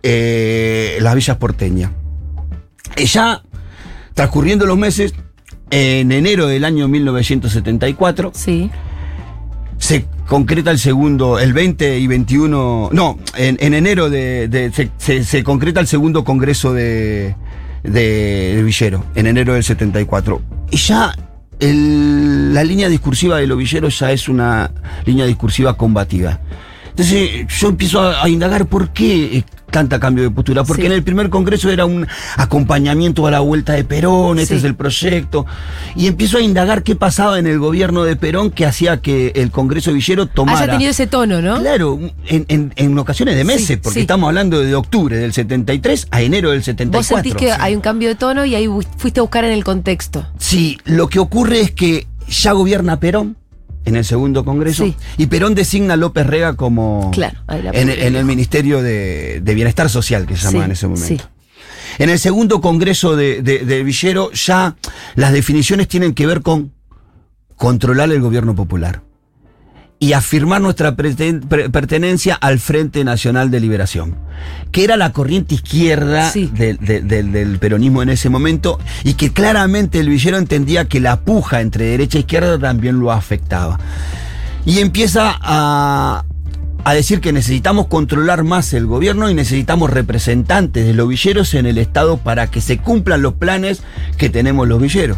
eh, 0.02 0.98
las 1.00 1.14
villas 1.14 1.36
porteñas. 1.38 1.90
Ya 2.96 3.42
transcurriendo 4.14 4.66
los 4.66 4.76
meses, 4.78 5.14
en 5.70 6.12
enero 6.12 6.46
del 6.46 6.64
año 6.64 6.88
1974, 6.88 8.32
Sí. 8.34 8.70
se 9.78 10.06
concreta 10.26 10.70
el 10.70 10.78
segundo, 10.78 11.38
el 11.38 11.52
20 11.52 11.98
y 11.98 12.06
21, 12.06 12.90
no, 12.92 13.18
en, 13.36 13.56
en 13.60 13.74
enero 13.74 14.08
de, 14.10 14.48
de- 14.48 14.72
se, 14.72 14.90
se- 14.98 15.24
se 15.24 15.42
concreta 15.44 15.80
el 15.80 15.86
segundo 15.86 16.24
congreso 16.24 16.72
de, 16.72 17.34
de, 17.82 18.54
de 18.56 18.62
Villero, 18.62 19.04
en 19.14 19.26
enero 19.26 19.54
del 19.54 19.62
74. 19.64 20.40
Y 20.70 20.76
ya 20.78 21.14
el- 21.60 22.52
la 22.54 22.64
línea 22.64 22.88
discursiva 22.88 23.38
de 23.38 23.46
los 23.46 23.58
villeros 23.58 23.98
ya 23.98 24.12
es 24.12 24.28
una 24.28 24.70
línea 25.04 25.26
discursiva 25.26 25.76
combativa. 25.76 26.40
Entonces 26.90 27.46
yo 27.58 27.68
empiezo 27.68 28.00
a, 28.00 28.22
a 28.24 28.28
indagar 28.28 28.66
por 28.66 28.90
qué 28.90 29.44
tanta 29.76 30.00
cambio 30.00 30.24
de 30.24 30.30
postura. 30.30 30.64
Porque 30.64 30.82
Sí. 30.82 30.86
en 30.86 30.92
el 30.92 31.02
primer 31.02 31.28
congreso 31.28 31.70
era 31.70 31.84
un 31.84 32.06
acompañamiento 32.38 33.26
a 33.26 33.30
la 33.30 33.40
vuelta 33.40 33.74
de 33.74 33.84
Perón, 33.84 34.38
este 34.38 34.54
Sí. 34.54 34.58
es 34.60 34.64
el 34.64 34.74
proyecto. 34.74 35.44
Y 35.96 36.06
empiezo 36.06 36.38
a 36.38 36.40
indagar 36.40 36.82
qué 36.82 36.96
pasaba 36.96 37.38
en 37.38 37.46
el 37.46 37.58
gobierno 37.58 38.04
de 38.04 38.16
Perón 38.16 38.50
que 38.50 38.64
hacía 38.64 39.02
que 39.02 39.32
el 39.36 39.50
Congreso 39.50 39.92
Villero 39.92 40.24
tomara. 40.26 40.60
Haya 40.60 40.72
tenido 40.72 40.90
ese 40.92 41.06
tono, 41.06 41.42
¿no? 41.42 41.58
Claro, 41.60 41.98
en, 42.26 42.46
en- 42.48 42.72
en 42.76 42.98
ocasiones 42.98 43.36
de 43.36 43.44
meses, 43.44 43.66
Sí, 43.66 43.76
porque 43.76 44.00
estamos 44.00 44.28
hablando 44.28 44.60
de 44.60 44.74
octubre 44.74 45.18
del 45.18 45.34
73 45.34 46.06
a 46.10 46.22
enero 46.22 46.52
del 46.52 46.62
74. 46.62 46.98
Vos 46.98 47.06
sentís 47.06 47.34
que 47.34 47.52
hay 47.52 47.74
un 47.74 47.82
cambio 47.82 48.08
de 48.08 48.14
tono 48.14 48.46
y 48.46 48.54
ahí 48.54 48.66
fuiste 48.96 49.20
a 49.20 49.24
buscar 49.24 49.44
en 49.44 49.52
el 49.52 49.62
contexto. 49.64 50.26
Sí, 50.38 50.78
lo 50.86 51.08
que 51.08 51.18
ocurre 51.18 51.60
es 51.60 51.70
que 51.72 52.06
ya 52.28 52.52
gobierna 52.52 52.98
Perón 52.98 53.36
en 53.86 53.96
el 53.96 54.04
segundo 54.04 54.44
congreso 54.44 54.84
Sí. 54.84 54.94
y 55.16 55.26
Perón 55.26 55.54
designa 55.54 55.94
a 55.94 55.96
López 55.96 56.26
Rega 56.26 56.54
como 56.56 57.10
Claro, 57.12 57.38
ahí 57.46 57.62
la 57.62 57.70
en, 57.70 57.88
en 57.88 58.14
el 58.16 58.24
Ministerio 58.26 58.82
de, 58.82 59.40
de 59.42 59.54
Bienestar 59.54 59.88
Social 59.88 60.26
que 60.26 60.36
se 60.36 60.42
llamaba 60.44 60.64
Sí, 60.64 60.66
en 60.66 60.72
ese 60.72 60.86
momento. 60.86 61.24
sí. 61.24 61.30
En 61.98 62.10
el 62.10 62.18
segundo 62.18 62.60
congreso 62.60 63.16
de, 63.16 63.40
de- 63.42 63.60
de 63.64 63.82
Villero 63.82 64.30
ya 64.32 64.76
las 65.14 65.32
definiciones 65.32 65.88
tienen 65.88 66.12
que 66.12 66.26
ver 66.26 66.42
con 66.42 66.72
controlar 67.56 68.10
el 68.12 68.20
gobierno 68.20 68.54
popular 68.54 69.00
y 69.98 70.12
afirmar 70.12 70.60
nuestra 70.60 70.94
pertenencia 70.94 72.34
al 72.34 72.58
Frente 72.58 73.02
Nacional 73.02 73.50
de 73.50 73.60
Liberación, 73.60 74.14
que 74.70 74.84
era 74.84 74.96
la 74.98 75.12
corriente 75.12 75.54
izquierda 75.54 76.30
Sí. 76.30 76.50
del- 76.52 76.76
del- 76.78 77.08
del- 77.08 77.32
del 77.32 77.58
peronismo 77.58 78.02
en 78.02 78.10
ese 78.10 78.28
momento 78.28 78.78
y 79.04 79.14
que 79.14 79.32
claramente 79.32 79.98
el 79.98 80.10
villero 80.10 80.36
entendía 80.36 80.84
que 80.86 81.00
la 81.00 81.20
puja 81.20 81.62
entre 81.62 81.86
derecha 81.86 82.18
e 82.18 82.20
izquierda 82.20 82.58
también 82.58 83.00
lo 83.00 83.10
afectaba. 83.10 83.78
Y 84.66 84.80
empieza 84.80 85.34
a, 85.40 86.24
a 86.84 86.94
decir 86.94 87.20
que 87.22 87.32
necesitamos 87.32 87.86
controlar 87.86 88.44
más 88.44 88.74
el 88.74 88.84
gobierno 88.86 89.30
y 89.30 89.34
necesitamos 89.34 89.88
representantes 89.90 90.84
de 90.86 90.92
los 90.92 91.08
villeros 91.08 91.54
en 91.54 91.64
el 91.64 91.78
Estado 91.78 92.18
para 92.18 92.48
que 92.48 92.60
se 92.60 92.76
cumplan 92.78 93.22
los 93.22 93.34
planes 93.34 93.80
que 94.18 94.28
tenemos 94.28 94.68
los 94.68 94.80
villeros. 94.80 95.16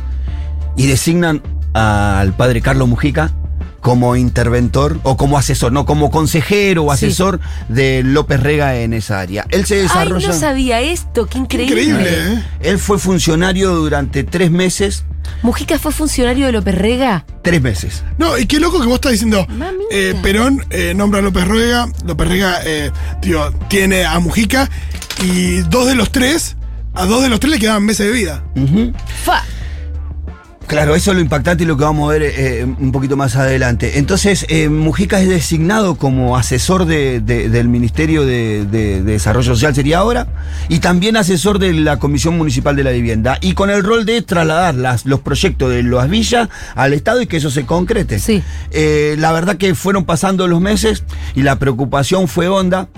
Y 0.77 0.87
designan 0.87 1.43
al 1.75 2.33
padre 2.35 2.61
Carlos 2.61 2.89
Mujica 2.89 3.33
como 3.81 4.17
interventor 4.17 4.99
o 5.05 5.17
como 5.17 5.39
asesor, 5.39 5.73
no 5.73 5.87
como 5.87 6.11
consejero 6.11 6.85
o 6.85 6.97
Sí. 6.97 7.07
asesor 7.07 7.41
de 7.69 8.03
López 8.05 8.41
Rega 8.41 8.77
en 8.77 8.93
esa 8.93 9.21
área. 9.21 9.47
Él 9.51 9.67
se 9.67 9.77
Ay, 9.77 9.83
desarrolla. 9.83 10.29
no 10.29 10.35
sabía 10.35 10.81
esto, 10.81 11.27
qué 11.27 11.39
increíble. 11.39 11.83
Increíble, 11.83 12.35
¿eh? 12.35 12.45
Él 12.61 12.79
fue 12.79 12.99
funcionario 12.99 13.75
durante 13.75 14.25
tres 14.25 14.51
meses. 14.51 15.05
Mujica 15.43 15.79
fue 15.79 15.93
funcionario 15.93 16.47
de 16.47 16.53
López 16.53 16.75
Rega. 16.75 17.25
Tres 17.43 17.61
meses. 17.63 18.03
No, 18.17 18.39
y 18.39 18.47
qué 18.47 18.59
loco 18.61 18.81
que 18.81 18.87
vos 18.87 18.95
estás 18.97 19.13
diciendo. 19.13 19.47
Eh, 19.93 20.15
Perón 20.23 20.65
eh, 20.71 20.95
nombra 20.97 21.21
a 21.21 21.23
López 21.23 21.47
Rega, 21.47 21.87
López 22.05 22.29
Rega 22.29 22.61
eh, 22.65 22.91
tío, 23.21 23.53
tiene 23.69 24.05
a 24.05 24.19
Mujica 24.21 24.69
y 25.23 25.59
dos 25.63 25.87
de 25.87 25.95
los 25.95 26.11
tres, 26.13 26.57
a 26.95 27.05
dos 27.05 27.23
de 27.23 27.29
los 27.29 27.41
tres 27.41 27.53
le 27.53 27.59
quedaban 27.59 27.85
meses 27.85 28.07
de 28.07 28.13
vida. 28.13 28.43
Fa. 29.25 29.45
Claro, 30.69 30.95
eso 30.95 31.13
es 31.13 31.17
lo 31.17 31.23
impactante 31.23 31.65
y 31.65 31.67
lo 31.67 31.79
que 31.79 31.85
vamos 31.85 32.11
a 32.11 32.13
ver 32.13 32.23
eh, 32.23 32.65
un 32.79 32.93
poquito 32.93 33.17
más 33.17 33.37
adelante. 33.37 33.99
Entonces, 33.99 34.45
eh, 34.51 34.69
Mujica 34.69 35.19
es 35.19 35.27
designado 35.27 35.95
como 35.95 36.37
asesor 36.37 36.85
de- 36.85 37.21
de- 37.21 37.49
del 37.49 37.69
Ministerio 37.69 38.27
de, 38.27 38.67
de- 38.67 39.03
de 39.03 39.13
Desarrollo 39.13 39.55
Social, 39.55 39.75
sería 39.75 39.99
ahora, 39.99 40.27
y 40.69 40.81
también 40.81 41.17
asesor 41.17 41.59
de 41.59 41.73
la 41.73 41.99
Comisión 41.99 42.37
Municipal 42.37 42.77
de 42.77 42.85
la 42.85 42.91
Vivienda, 42.91 43.39
y 43.41 43.55
con 43.55 43.71
el 43.71 43.83
rol 43.83 44.05
de 44.05 44.21
trasladar 44.21 44.75
las- 44.75 45.07
los 45.07 45.21
proyectos 45.21 45.71
de 45.71 45.83
las 45.85 46.11
villas 46.11 46.51
al 46.75 46.93
Estado 46.93 47.23
y 47.23 47.27
que 47.27 47.39
eso 47.39 47.51
se 47.51 47.65
concrete. 47.65 48.19
Sí. 48.19 48.43
Eh, 48.71 49.17
la 49.19 49.33
verdad 49.33 49.57
que 49.57 49.75
fueron 49.75 50.05
pasando 50.05 50.47
los 50.49 50.61
meses 50.61 51.03
y 51.35 51.43
la 51.45 51.57
preocupación 51.59 52.29
fue 52.29 52.47
honda, 52.49 52.89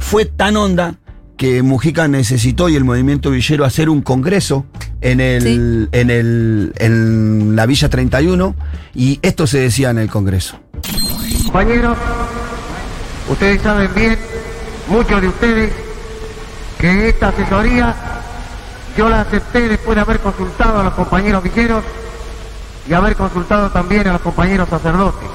fue 0.00 0.24
tan 0.24 0.56
honda 0.56 0.96
que 1.44 1.62
Mujica 1.62 2.08
necesitó 2.08 2.70
y 2.70 2.76
el 2.76 2.84
movimiento 2.84 3.28
villero 3.30 3.66
hacer 3.66 3.90
un 3.90 4.00
congreso 4.00 4.64
en 5.02 5.20
el, 5.20 5.42
Sí. 5.42 5.88
en 5.92 6.08
el 6.08 6.72
en 6.76 7.54
la 7.54 7.66
Villa 7.66 7.90
31 7.90 8.54
y 8.94 9.18
esto 9.20 9.46
se 9.46 9.58
decía 9.58 9.90
en 9.90 9.98
el 9.98 10.08
congreso. 10.08 10.58
Compañeros, 11.44 11.98
ustedes 13.28 13.60
saben 13.60 13.90
bien, 13.94 14.16
muchos 14.88 15.20
de 15.20 15.28
ustedes, 15.28 15.72
que 16.78 17.10
esta 17.10 17.28
asesoría 17.28 17.94
yo 18.96 19.10
la 19.10 19.20
acepté 19.20 19.68
después 19.68 19.96
de 19.96 20.00
haber 20.00 20.20
consultado 20.20 20.80
a 20.80 20.84
los 20.84 20.94
compañeros 20.94 21.42
villeros 21.42 21.84
y 22.88 22.94
haber 22.94 23.16
consultado 23.16 23.68
también 23.68 24.08
a 24.08 24.12
los 24.14 24.22
compañeros 24.22 24.66
sacerdotes. 24.70 25.28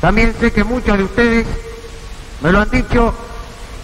También 0.00 0.34
sé 0.38 0.52
que 0.52 0.62
muchos 0.62 0.96
de 0.96 1.02
ustedes 1.02 1.46
me 2.40 2.52
lo 2.52 2.60
han 2.60 2.70
dicho 2.70 3.12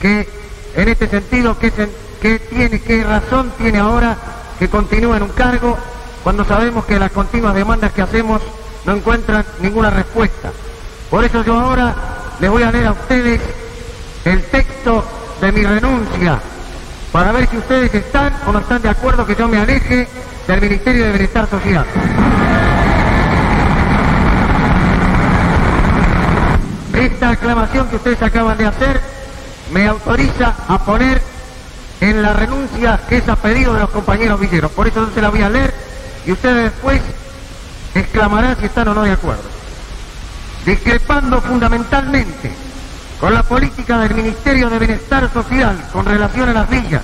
que 0.00 0.37
en 0.78 0.88
este 0.88 1.08
sentido, 1.08 1.56
¿qué, 1.58 3.04
razón 3.04 3.52
tiene 3.58 3.78
ahora 3.78 4.16
que 4.60 4.68
continúe 4.68 5.14
en 5.14 5.24
un 5.24 5.30
cargo 5.30 5.76
cuando 6.22 6.44
sabemos 6.44 6.84
que 6.84 7.00
las 7.00 7.10
continuas 7.10 7.54
demandas 7.54 7.92
que 7.92 8.02
hacemos 8.02 8.40
no 8.86 8.94
encuentran 8.94 9.44
ninguna 9.60 9.90
respuesta? 9.90 10.52
Por 11.10 11.24
eso 11.24 11.42
yo 11.44 11.58
ahora 11.58 11.94
les 12.38 12.48
voy 12.48 12.62
a 12.62 12.70
leer 12.70 12.86
a 12.86 12.92
ustedes 12.92 13.40
el 14.24 14.44
texto 14.44 15.04
de 15.40 15.50
mi 15.50 15.64
renuncia 15.64 16.38
para 17.10 17.32
ver 17.32 17.48
si 17.48 17.56
ustedes 17.56 17.92
están 17.92 18.32
o 18.46 18.52
no 18.52 18.60
están 18.60 18.80
de 18.80 18.90
acuerdo 18.90 19.26
que 19.26 19.34
yo 19.34 19.48
me 19.48 19.58
aleje 19.58 20.06
del 20.46 20.60
Ministerio 20.60 21.06
de 21.06 21.10
Bienestar 21.10 21.50
Social. 21.50 21.86
Esta 26.94 27.30
aclamación 27.30 27.88
que 27.88 27.96
ustedes 27.96 28.22
acaban 28.22 28.56
de 28.56 28.66
hacer 28.66 29.17
me 29.72 29.86
autoriza 29.86 30.54
a 30.68 30.78
poner 30.84 31.22
en 32.00 32.22
la 32.22 32.32
renuncia 32.32 33.00
que 33.08 33.18
es 33.18 33.28
a 33.28 33.36
pedido 33.36 33.74
de 33.74 33.80
los 33.80 33.90
compañeros 33.90 34.40
villeros. 34.40 34.70
Por 34.72 34.86
eso 34.86 35.06
yo 35.06 35.14
se 35.14 35.22
la 35.22 35.30
voy 35.30 35.42
a 35.42 35.50
leer 35.50 35.74
y 36.26 36.32
ustedes 36.32 36.64
después 36.64 37.00
exclamarán 37.94 38.56
si 38.58 38.66
están 38.66 38.88
o 38.88 38.94
no 38.94 39.02
de 39.02 39.12
acuerdo. 39.12 39.42
Discrepando 40.64 41.40
fundamentalmente 41.40 42.52
con 43.20 43.34
la 43.34 43.42
política 43.42 43.98
del 43.98 44.14
Ministerio 44.14 44.70
de 44.70 44.78
Bienestar 44.78 45.30
Social 45.32 45.76
con 45.92 46.04
relación 46.04 46.48
a 46.48 46.52
las 46.52 46.70
villas, 46.70 47.02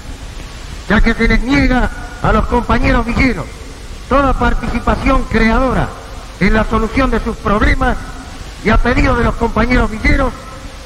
ya 0.88 1.00
que 1.00 1.14
se 1.14 1.28
les 1.28 1.40
niega 1.42 1.90
a 2.23 2.33
los 2.33 2.47
compañeros 2.47 3.04
villeros 3.04 3.47
toda 4.09 4.33
participación 4.33 5.25
creadora 5.25 5.88
en 6.40 6.54
la 6.54 6.64
solución 6.64 7.11
de 7.11 7.21
sus 7.21 7.37
problemas 7.37 7.97
y 8.64 8.71
a 8.71 8.76
pedido 8.78 9.16
de 9.16 9.25
los 9.25 9.35
compañeros 9.35 9.90
villeros, 9.90 10.33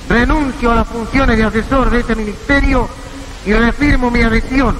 renuncio 0.08 0.72
a 0.72 0.76
las 0.76 0.88
funciones 0.88 1.36
de 1.36 1.44
asesor 1.44 1.90
de 1.90 2.00
este 2.00 2.14
ministerio 2.14 2.88
y 3.44 3.52
reafirmo 3.52 4.10
mi 4.10 4.22
adhesión 4.22 4.76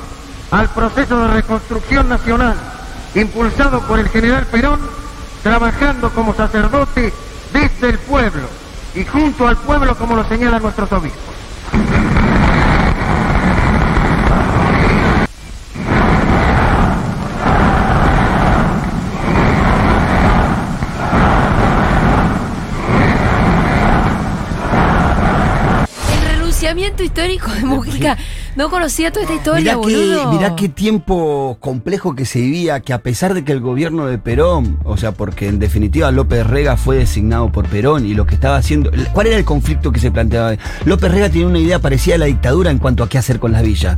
al 0.51 0.69
proceso 0.71 1.19
de 1.23 1.29
reconstrucción 1.35 2.09
nacional 2.09 2.57
impulsado 3.15 3.81
por 3.83 3.99
el 3.99 4.09
general 4.09 4.47
Perón, 4.47 4.81
trabajando 5.43 6.11
como 6.11 6.35
sacerdote 6.35 7.13
desde 7.53 7.91
el 7.91 7.99
pueblo 7.99 8.49
y 8.95 9.05
junto 9.05 9.47
al 9.47 9.57
pueblo 9.57 9.97
como 9.97 10.17
lo 10.17 10.25
señalan 10.29 10.63
nuestros 10.63 10.91
obispos. 10.93 11.35
El 26.69 26.75
renunciamiento 26.75 27.03
histórico 27.03 27.51
de 27.51 27.65
Mujica. 27.65 28.19
No 28.59 28.71
conocía 28.71 29.13
toda 29.13 29.23
esta 29.23 29.37
historia, 29.37 29.61
Mirá 29.61 29.87
qué, 29.87 29.97
boludo. 29.97 30.33
mirá 30.33 30.57
qué 30.57 30.69
tiempo 30.69 31.59
complejo 31.61 32.17
que 32.17 32.25
se 32.25 32.41
vivía, 32.41 32.81
que 32.81 32.93
a 32.93 32.99
pesar 32.99 33.33
de 33.33 33.45
que 33.45 33.53
el 33.53 33.61
gobierno 33.61 34.07
de 34.07 34.19
Perón, 34.19 34.81
o 34.83 34.97
sea, 34.97 35.13
porque 35.13 35.47
en 35.47 35.61
definitiva 35.61 36.11
López 36.11 36.45
Rega 36.45 36.77
fue 36.77 36.97
designado 36.97 37.53
por 37.53 37.69
Perón 37.69 38.05
y 38.05 38.15
lo 38.15 38.27
que 38.27 38.35
estaba 38.35 38.57
haciendo, 38.57 38.91
¿cuál 39.13 39.29
era 39.29 39.37
el 39.37 39.45
conflicto 39.45 39.93
que 39.93 40.01
se 40.01 40.11
planteaba? 40.11 40.57
López 40.87 41.09
Rega 41.13 41.29
tenía 41.31 41.47
una 41.47 41.61
idea 41.61 41.79
parecida 41.79 42.17
a 42.17 42.19
la 42.19 42.27
dictadura 42.27 42.73
en 42.73 42.79
cuanto 42.79 43.05
a 43.05 43.09
qué 43.09 43.17
hacer 43.17 43.39
con 43.39 43.53
las 43.53 43.63
villas. 43.63 43.97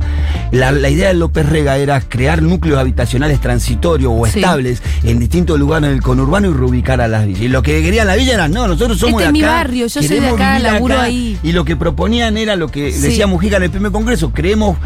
La, 0.51 0.71
la 0.71 0.89
idea 0.91 1.07
de 1.07 1.15
López 1.15 1.49
Rega 1.49 1.77
era 1.77 1.99
crear 1.99 2.43
núcleos 2.43 2.77
habitacionales 2.77 3.41
transitorios 3.41 4.13
o 4.15 4.27
Sí. 4.27 4.37
estables 4.41 4.83
en 5.03 5.17
distintos 5.17 5.57
lugares 5.59 5.89
en 5.89 5.95
el 5.95 6.03
conurbano 6.03 6.47
y 6.51 6.53
reubicar 6.53 7.01
a 7.01 7.07
las 7.07 7.25
villas. 7.25 7.41
Y 7.41 7.47
lo 7.47 7.63
que 7.63 7.81
quería 7.81 8.05
la 8.05 8.15
villa 8.15 8.35
era, 8.35 8.47
no, 8.47 8.67
nosotros 8.67 8.99
somos 8.99 9.21
Este 9.21 9.23
de 9.23 9.27
es 9.29 9.33
mi 9.33 9.41
acá, 9.41 9.53
barrio, 9.55 9.87
yo 9.87 10.01
soy 10.03 10.19
de 10.19 10.27
acá, 10.27 10.59
laburo 10.59 10.93
acá". 10.93 11.03
ahí. 11.05 11.39
Y 11.41 11.51
lo 11.51 11.65
que 11.65 11.75
proponían 11.75 12.37
era 12.37 12.55
lo 12.55 12.67
que 12.67 12.91
Sí. 12.91 13.01
decía 13.01 13.25
Mujica 13.25 13.57
en 13.57 13.63
el 13.63 13.71
primer 13.71 13.91
congreso, 13.91 14.31
creemos 14.51 14.77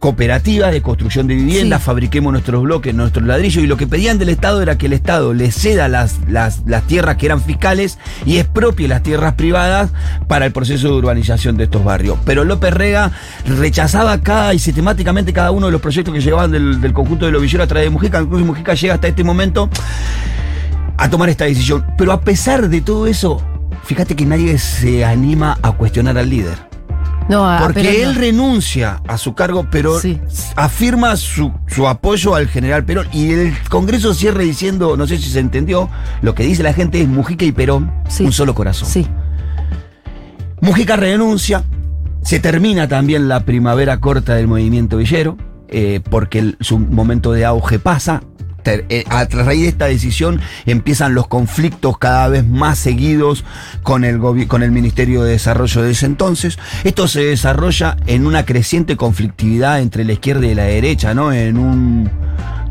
cooperativas 0.00 0.72
de 0.72 0.82
construcción 0.82 1.28
de 1.28 1.36
viviendas, 1.36 1.80
Sí. 1.80 1.86
fabriquemos 1.86 2.32
nuestros 2.32 2.60
bloques, 2.64 2.92
nuestros 2.92 3.24
ladrillos, 3.24 3.62
y 3.62 3.68
lo 3.68 3.76
que 3.76 3.86
pedían 3.86 4.18
del 4.18 4.30
Estado 4.30 4.60
era 4.60 4.76
que 4.76 4.86
el 4.86 4.94
Estado 4.94 5.32
le 5.32 5.52
ceda 5.52 5.86
las, 5.86 6.18
las, 6.28 6.62
las 6.66 6.82
tierras 6.88 7.18
que 7.18 7.26
eran 7.26 7.40
fiscales 7.40 7.98
y 8.26 8.38
expropie 8.38 8.88
las 8.88 9.04
tierras 9.04 9.34
privadas 9.34 9.92
para 10.26 10.44
el 10.46 10.50
proceso 10.50 10.88
de 10.88 10.94
urbanización 10.94 11.56
de 11.56 11.64
estos 11.64 11.84
barrios. 11.84 12.18
Pero 12.24 12.42
López 12.42 12.74
Rega 12.74 13.12
rechazaba 13.46 14.20
cada 14.22 14.54
y 14.54 14.58
sistemáticamente 14.58 15.32
cada 15.32 15.52
uno 15.52 15.66
de 15.66 15.72
los 15.72 15.80
proyectos 15.80 16.12
que 16.12 16.20
llevaban 16.20 16.50
del, 16.50 16.80
del 16.80 16.92
conjunto 16.92 17.26
de 17.26 17.30
los 17.30 17.40
villeros 17.40 17.64
a 17.66 17.68
través 17.68 17.86
de 17.86 17.90
Mujica, 17.90 18.20
incluso 18.20 18.44
Mujica 18.44 18.74
llega 18.74 18.94
hasta 18.94 19.06
este 19.06 19.22
momento 19.22 19.70
a 20.96 21.08
tomar 21.08 21.28
esta 21.28 21.44
decisión. 21.44 21.86
Pero 21.96 22.10
a 22.10 22.20
pesar 22.22 22.68
de 22.68 22.80
todo 22.80 23.06
eso, 23.06 23.40
fíjate 23.84 24.16
que 24.16 24.26
nadie 24.26 24.58
se 24.58 25.04
anima 25.04 25.58
a 25.62 25.70
cuestionar 25.70 26.18
al 26.18 26.28
líder. 26.28 26.71
No, 27.28 27.48
a- 27.48 27.60
Porque 27.60 28.02
él 28.02 28.14
no. 28.14 28.20
renuncia 28.20 29.00
a 29.06 29.16
su 29.16 29.34
cargo, 29.34 29.66
pero 29.70 29.98
Sí. 30.00 30.20
afirma 30.56 31.16
su, 31.16 31.52
su 31.68 31.86
apoyo 31.88 32.34
al 32.34 32.48
general 32.48 32.84
Perón. 32.84 33.06
Y 33.12 33.30
el 33.32 33.54
Congreso 33.68 34.12
cierra 34.14 34.40
diciendo, 34.42 34.96
no 34.96 35.06
sé 35.06 35.18
si 35.18 35.30
se 35.30 35.40
entendió, 35.40 35.88
lo 36.20 36.34
que 36.34 36.42
dice 36.44 36.62
la 36.62 36.72
gente 36.72 37.00
es 37.00 37.08
Mujica 37.08 37.44
y 37.44 37.52
Perón, 37.52 37.92
Sí. 38.08 38.24
un 38.24 38.32
solo 38.32 38.54
corazón. 38.54 38.88
Sí. 38.88 39.06
Mujica 40.60 40.96
renuncia, 40.96 41.64
se 42.22 42.38
termina 42.38 42.86
también 42.88 43.28
la 43.28 43.40
primavera 43.40 43.98
corta 43.98 44.34
del 44.34 44.46
movimiento 44.46 44.96
villero, 44.98 45.36
eh, 45.68 46.00
porque 46.10 46.38
el- 46.38 46.56
su 46.60 46.78
momento 46.78 47.32
de 47.32 47.44
auge 47.44 47.78
pasa. 47.78 48.22
Eh, 48.64 49.04
a 49.08 49.24
raíz 49.24 49.62
de 49.62 49.68
esta 49.68 49.86
decisión 49.86 50.40
empiezan 50.66 51.14
los 51.14 51.26
conflictos 51.26 51.98
cada 51.98 52.28
vez 52.28 52.46
más 52.46 52.78
seguidos 52.78 53.44
con 53.82 54.04
el, 54.04 54.20
con 54.46 54.62
el 54.62 54.70
Ministerio 54.70 55.22
de 55.22 55.32
Desarrollo 55.32 55.82
de 55.82 55.90
ese 55.92 56.06
entonces. 56.06 56.58
Esto 56.84 57.08
se 57.08 57.24
desarrolla 57.24 57.96
en 58.06 58.26
una 58.26 58.44
creciente 58.44 58.96
conflictividad 58.96 59.80
entre 59.80 60.04
la 60.04 60.12
izquierda 60.12 60.46
y 60.46 60.54
la 60.54 60.64
derecha, 60.64 61.14
¿no? 61.14 61.32
En 61.32 61.58
un... 61.58 62.21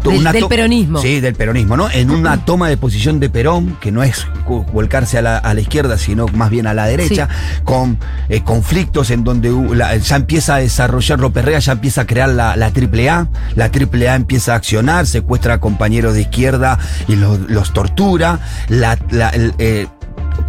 Del- 0.10 0.20
una 0.20 0.32
del 0.32 0.46
peronismo. 0.48 1.02
Sí, 1.02 1.20
del 1.20 1.36
peronismo, 1.36 1.78
¿no? 1.78 1.90
En 1.90 2.12
una 2.12 2.38
toma 2.46 2.70
de 2.70 2.78
posición 2.78 3.20
de 3.20 3.30
Perón, 3.30 3.78
que 3.80 3.92
no 3.92 4.04
es 4.04 4.26
volcarse 4.74 5.18
a 5.18 5.22
la, 5.22 5.38
a 5.38 5.54
la 5.54 5.62
izquierda, 5.62 5.98
sino 5.98 6.26
más 6.28 6.50
bien 6.50 6.68
a 6.68 6.74
la 6.74 6.86
derecha, 6.86 7.30
con 7.64 7.98
eh, 8.30 8.42
conflictos 8.44 9.12
en 9.12 9.24
donde 9.24 9.52
la- 9.76 9.96
ya 9.98 10.16
empieza 10.16 10.56
a 10.56 10.58
desarrollar, 10.58 11.20
López 11.20 11.46
Rega 11.46 11.60
ya 11.60 11.72
empieza 11.74 12.02
a 12.02 12.06
crear 12.08 12.30
la, 12.30 12.56
la 12.56 12.68
AAA, 12.68 13.28
la 13.56 13.66
AAA 13.66 14.16
empieza 14.16 14.54
a 14.54 14.56
accionar, 14.58 15.08
secuestra 15.08 15.56
a 15.56 15.60
compañeros 15.60 16.14
de 16.16 16.22
izquierda 16.22 16.78
y 17.08 17.16
los, 17.16 17.40
los 17.50 17.74
tortura, 17.74 18.40
la, 18.68 18.98
la- 19.12 19.30
el, 19.30 19.54
eh, 19.58 19.88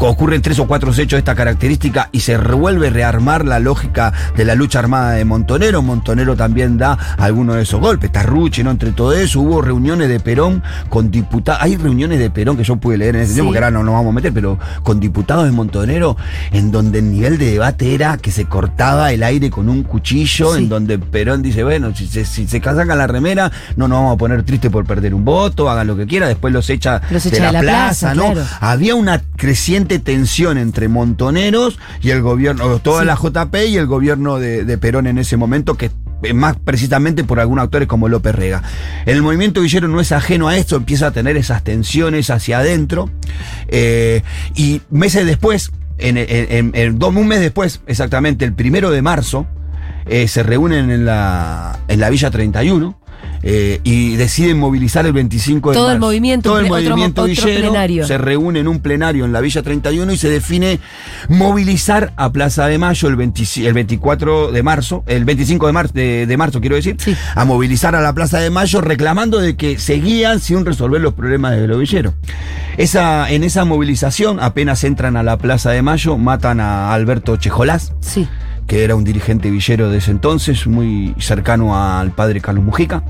ocurren 0.08 0.42
tres 0.42 0.58
o 0.58 0.66
cuatro 0.66 0.90
hechos 0.92 1.10
de 1.12 1.18
esta 1.18 1.34
característica 1.34 2.08
y 2.12 2.20
se 2.20 2.36
revuelve 2.36 2.90
rearmar 2.90 3.44
la 3.44 3.58
lógica 3.58 4.12
de 4.36 4.44
la 4.44 4.54
lucha 4.54 4.78
armada 4.78 5.12
de 5.12 5.24
Montonero. 5.24 5.82
Montonero 5.82 6.36
también 6.36 6.78
da 6.78 6.98
algunos 7.18 7.56
de 7.56 7.62
esos 7.62 7.80
golpes. 7.80 8.10
Tarruchi, 8.12 8.62
¿no? 8.62 8.70
Entre 8.70 8.92
todo 8.92 9.12
eso, 9.12 9.40
hubo 9.40 9.62
reuniones 9.62 10.08
de 10.08 10.20
Perón 10.20 10.62
con 10.88 11.10
diputados. 11.10 11.62
Hay 11.62 11.76
reuniones 11.76 12.18
de 12.18 12.30
Perón 12.30 12.56
que 12.56 12.64
yo 12.64 12.76
pude 12.76 12.98
leer 12.98 13.16
en 13.16 13.22
ese 13.22 13.30
Sí. 13.32 13.34
tiempo, 13.36 13.52
que 13.52 13.58
ahora 13.58 13.70
no 13.70 13.82
nos 13.82 13.94
vamos 13.94 14.10
a 14.10 14.14
meter, 14.14 14.32
pero 14.32 14.58
con 14.82 15.00
diputados 15.00 15.44
de 15.44 15.52
Montonero, 15.52 16.16
en 16.52 16.70
donde 16.70 16.98
el 17.00 17.10
nivel 17.10 17.38
de 17.38 17.50
debate 17.52 17.94
era 17.94 18.16
que 18.18 18.30
se 18.30 18.44
cortaba 18.46 19.12
el 19.12 19.22
aire 19.22 19.50
con 19.50 19.68
un 19.68 19.82
cuchillo, 19.82 20.54
Sí. 20.54 20.62
en 20.64 20.68
donde 20.68 20.98
Perón 20.98 21.42
dice, 21.42 21.62
bueno, 21.64 21.94
si 21.94 22.06
se, 22.06 22.24
si 22.24 22.46
se 22.46 22.60
sacan 22.60 22.88
la 22.98 23.06
remera, 23.06 23.50
no 23.76 23.88
nos 23.88 23.98
vamos 23.98 24.14
a 24.14 24.18
poner 24.18 24.42
tristes 24.42 24.70
por 24.70 24.84
perder 24.84 25.14
un 25.14 25.24
voto, 25.24 25.70
hagan 25.70 25.86
lo 25.86 25.96
que 25.96 26.06
quieran, 26.06 26.28
después 26.28 26.52
los 26.52 26.68
echa, 26.70 27.00
Los 27.10 27.24
de, 27.24 27.38
la 27.40 27.46
de 27.46 27.52
la 27.52 27.60
plaza, 27.60 28.12
plaza, 28.12 28.14
¿no? 28.14 28.32
claro. 28.32 28.48
había 28.60 28.94
una 28.94 29.22
creciente 29.36 29.91
tensión 29.98 30.58
entre 30.58 30.88
montoneros 30.88 31.78
y 32.02 32.10
el 32.10 32.22
gobierno, 32.22 32.78
toda 32.78 33.00
Sí. 33.02 33.06
la 33.06 33.14
JP 33.16 33.54
y 33.68 33.76
el 33.76 33.86
gobierno 33.86 34.38
de, 34.38 34.64
de 34.64 34.78
Perón 34.78 35.06
en 35.06 35.18
ese 35.18 35.36
momento, 35.36 35.76
que 35.76 35.90
eh, 36.22 36.34
más 36.34 36.56
precisamente 36.56 37.24
por 37.24 37.40
algunos 37.40 37.64
actores 37.64 37.88
como 37.88 38.08
López 38.08 38.34
Rega. 38.34 38.62
El 39.06 39.22
movimiento 39.22 39.60
villero 39.60 39.88
no 39.88 40.00
es 40.00 40.12
ajeno 40.12 40.48
a 40.48 40.56
esto, 40.56 40.76
empieza 40.76 41.08
a 41.08 41.10
tener 41.10 41.36
esas 41.36 41.64
tensiones 41.64 42.30
hacia 42.30 42.58
adentro, 42.58 43.10
eh, 43.68 44.22
y 44.54 44.82
meses 44.90 45.26
después, 45.26 45.72
en, 45.98 47.02
un 47.02 47.28
mes 47.28 47.40
después, 47.40 47.80
exactamente, 47.86 48.44
el 48.44 48.52
primero 48.52 48.90
de 48.90 49.02
marzo, 49.02 49.46
eh, 50.06 50.28
se 50.28 50.42
reúnen 50.42 50.90
en 50.90 51.04
la, 51.04 51.78
en 51.88 52.00
la 52.00 52.10
Villa 52.10 52.30
31. 52.30 52.98
Eh, 53.42 53.80
y 53.84 54.16
deciden 54.16 54.58
movilizar 54.58 55.04
el 55.06 55.12
25 55.12 55.70
de 55.70 55.74
Todo 55.76 55.88
el 55.88 55.94
marzo. 55.98 56.06
movimiento, 56.06 56.48
todo 56.50 56.58
el 56.60 56.68
movimiento 56.68 57.24
villero 57.24 57.60
plenario. 57.70 58.06
se 58.06 58.16
reúne 58.18 58.60
en 58.60 58.68
un 58.68 58.80
plenario 58.80 59.24
en 59.24 59.32
la 59.32 59.40
Villa 59.40 59.62
31 59.62 60.12
y 60.12 60.16
se 60.16 60.28
define 60.28 60.78
movilizar 61.28 62.12
a 62.16 62.30
Plaza 62.30 62.66
de 62.66 62.78
Mayo 62.78 63.08
el, 63.08 63.16
25 63.16 63.66
el 63.68 63.74
24 63.74 64.52
de 64.52 64.62
marzo, 64.62 65.02
el 65.06 65.24
25 65.24 65.66
de, 65.66 65.72
mar- 65.72 65.92
de, 65.92 66.26
de 66.26 66.36
marzo 66.36 66.60
quiero 66.60 66.76
decir, 66.76 66.96
Sí. 66.98 67.16
a 67.34 67.44
movilizar 67.44 67.94
a 67.94 68.00
la 68.00 68.12
Plaza 68.12 68.38
de 68.38 68.50
Mayo 68.50 68.80
reclamando 68.80 69.38
de 69.40 69.56
que 69.56 69.78
seguían 69.78 70.40
sin 70.40 70.64
resolver 70.64 71.00
los 71.00 71.14
problemas 71.14 71.52
de 71.52 71.66
los 71.66 71.78
villeros. 71.78 72.14
Esa, 72.76 73.30
en 73.30 73.44
esa 73.44 73.64
movilización 73.64 74.40
apenas 74.40 74.84
entran 74.84 75.16
a 75.16 75.22
la 75.22 75.36
Plaza 75.38 75.70
de 75.70 75.82
Mayo, 75.82 76.16
matan 76.16 76.60
a 76.60 76.92
Alberto 76.94 77.36
Chejolás, 77.36 77.92
Sí. 78.00 78.28
Que 78.66 78.84
era 78.84 78.94
un 78.94 79.04
dirigente 79.04 79.50
villero 79.50 79.90
de 79.90 79.98
ese 79.98 80.10
entonces, 80.10 80.66
muy 80.66 81.14
cercano 81.18 81.76
al 81.76 82.12
padre 82.12 82.40
Carlos 82.40 82.64
Mujica. 82.64 83.02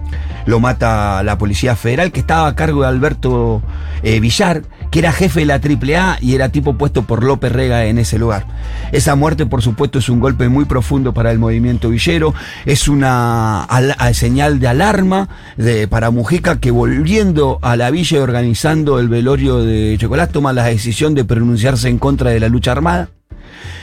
Lo 0.46 0.60
mata 0.60 1.22
la 1.22 1.38
Policía 1.38 1.76
Federal, 1.76 2.10
que 2.10 2.20
estaba 2.20 2.48
a 2.48 2.54
cargo 2.56 2.82
de 2.82 2.88
Alberto 2.88 3.62
eh, 4.02 4.18
Villar, 4.20 4.62
que 4.90 4.98
era 4.98 5.12
jefe 5.12 5.40
de 5.40 5.46
la 5.46 5.54
AAA 5.54 6.18
y 6.20 6.34
era 6.34 6.50
tipo 6.50 6.74
puesto 6.74 7.02
por 7.02 7.22
López 7.22 7.52
Rega 7.52 7.84
en 7.86 7.98
ese 7.98 8.18
lugar. 8.18 8.46
Esa 8.92 9.14
muerte, 9.14 9.46
por 9.46 9.62
supuesto, 9.62 9.98
es 9.98 10.08
un 10.08 10.20
golpe 10.20 10.48
muy 10.48 10.64
profundo 10.64 11.14
para 11.14 11.30
el 11.30 11.38
movimiento 11.38 11.88
villero, 11.88 12.34
es 12.66 12.88
una 12.88 13.66
señal 14.12 14.60
de 14.60 14.68
alarma 14.68 15.28
de, 15.56 15.88
para 15.88 16.10
Mujica, 16.10 16.58
que 16.58 16.70
volviendo 16.70 17.58
a 17.62 17.76
la 17.76 17.90
villa 17.90 18.18
y 18.18 18.20
organizando 18.20 18.98
el 18.98 19.08
velorio 19.08 19.64
de 19.64 19.96
Chocolate, 19.98 20.32
toma 20.32 20.52
la 20.52 20.64
decisión 20.64 21.14
de 21.14 21.24
pronunciarse 21.24 21.88
en 21.88 21.98
contra 21.98 22.30
de 22.30 22.40
la 22.40 22.48
lucha 22.48 22.72
armada. 22.72 23.08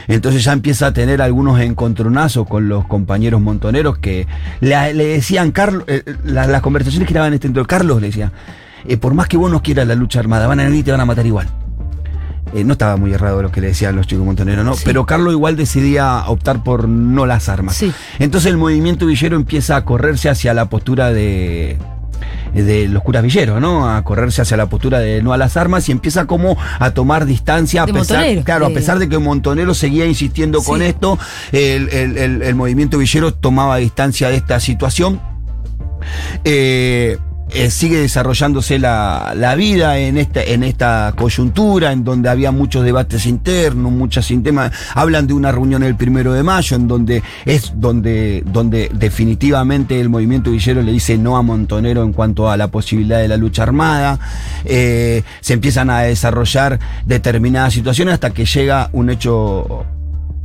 Entonces 0.08 0.44
ya 0.44 0.54
empieza 0.54 0.88
a 0.88 0.94
tener 0.94 1.22
algunos 1.22 1.60
encontronazos 1.60 2.48
con 2.48 2.68
los 2.70 2.86
compañeros 2.88 3.42
montoneros 3.42 3.98
que 4.00 4.28
le, 4.62 4.94
le 4.94 5.06
decían, 5.06 5.52
Carlos, 5.52 5.84
eh, 5.88 6.04
la- 6.24 6.48
las 6.48 6.62
conversaciones 6.62 7.08
que 7.08 7.14
estaban 7.14 7.32
dentro 7.38 7.62
de 7.64 7.68
Carlos 7.68 8.02
le 8.02 8.08
decía, 8.08 8.32
eh, 8.86 8.98
por 8.98 9.14
más 9.14 9.28
que 9.28 9.38
vos 9.38 9.52
no 9.52 9.62
quieras 9.62 9.88
la 9.88 9.96
lucha 9.96 10.20
armada, 10.20 10.48
van 10.48 10.60
a 10.60 10.64
venir 10.64 10.80
y 10.80 10.84
te 10.84 10.92
van 10.92 11.02
a 11.02 11.06
matar 11.06 11.26
igual. 11.26 11.48
Eh, 12.54 12.64
no 12.64 12.72
estaba 12.74 12.98
muy 12.98 13.14
errado 13.14 13.44
lo 13.44 13.52
que 13.52 13.62
le 13.62 13.68
decían 13.68 13.96
los 13.96 14.08
chicos 14.08 14.26
montoneros, 14.26 14.66
¿no? 14.66 14.74
Sí. 14.74 14.82
Pero 14.84 15.06
Carlos 15.06 15.34
igual 15.34 15.56
decidía 15.56 16.24
optar 16.28 16.64
por 16.64 16.90
no 16.90 17.28
las 17.28 17.48
armas. 17.48 17.76
Sí. 17.76 17.92
Entonces 18.18 18.50
el 18.50 18.58
movimiento 18.58 19.06
villero 19.06 19.36
empieza 19.36 19.76
a 19.76 19.86
correrse 19.86 20.30
hacia 20.30 20.56
la 20.56 20.66
postura 20.66 21.12
de 21.12 21.78
de 22.54 22.88
los 22.88 23.04
curas 23.04 23.24
villeros, 23.24 23.62
¿no? 23.62 23.90
A 23.90 24.04
correrse 24.04 24.42
hacia 24.42 24.58
la 24.58 24.68
postura 24.68 25.00
de 25.00 25.22
no 25.22 25.34
a 25.34 25.38
las 25.38 25.56
armas 25.58 25.88
y 25.90 25.92
empieza 25.92 26.26
como 26.26 26.58
a 26.80 26.92
tomar 26.92 27.26
distancia 27.26 27.84
a 27.84 27.86
De 27.86 27.94
pesar, 27.94 28.18
Montonero, 28.18 28.44
claro, 28.44 28.66
a 28.66 28.70
pesar 28.70 29.00
de 29.00 29.08
que 29.10 29.18
Montonero 29.18 29.74
seguía 29.74 30.06
insistiendo 30.06 30.62
con 30.64 30.82
esto, 30.82 31.18
el, 31.52 31.90
el- 31.90 32.18
el- 32.18 32.42
el 32.42 32.56
movimiento 32.56 32.98
villero 32.98 33.34
tomaba 33.34 33.78
distancia 33.78 34.30
de 34.30 34.36
esta 34.38 34.60
situación. 34.60 35.22
Eh, 36.44 37.18
eh, 37.52 37.72
sigue 37.72 37.98
desarrollándose 37.98 38.80
la, 38.80 39.34
la 39.36 39.56
vida 39.56 39.98
en 39.98 40.18
esta, 40.18 40.44
en 40.44 40.64
esta 40.64 41.14
coyuntura, 41.16 41.92
en 41.92 42.04
donde 42.04 42.30
había 42.30 42.52
muchos 42.52 42.84
debates 42.84 43.26
internos, 43.26 43.92
muchas 43.92 44.28
temas. 44.44 44.72
Hablan 44.94 45.28
de 45.28 45.34
una 45.34 45.52
reunión 45.52 45.84
el 45.84 45.96
primero 45.96 46.34
de 46.34 46.44
mayo, 46.44 46.76
en 46.76 46.88
donde 46.88 47.24
es 47.46 47.74
donde, 47.76 48.44
donde 48.46 48.92
definitivamente 48.94 50.00
el 50.00 50.10
movimiento 50.10 50.52
Villero 50.52 50.82
le 50.82 50.92
dice 50.92 51.18
no 51.18 51.38
a 51.38 51.42
Montonero 51.42 52.04
en 52.04 52.14
cuanto 52.14 52.50
a 52.50 52.58
la 52.58 52.68
posibilidad 52.68 53.20
de 53.20 53.28
la 53.28 53.38
lucha 53.38 53.64
armada. 53.64 54.20
Eh, 54.66 55.24
se 55.42 55.54
empiezan 55.54 55.90
a 55.90 56.02
desarrollar 56.02 56.80
determinadas 57.06 57.74
situaciones 57.74 58.14
hasta 58.14 58.32
que 58.32 58.46
llega 58.46 58.90
un 58.94 59.10
hecho 59.10 59.86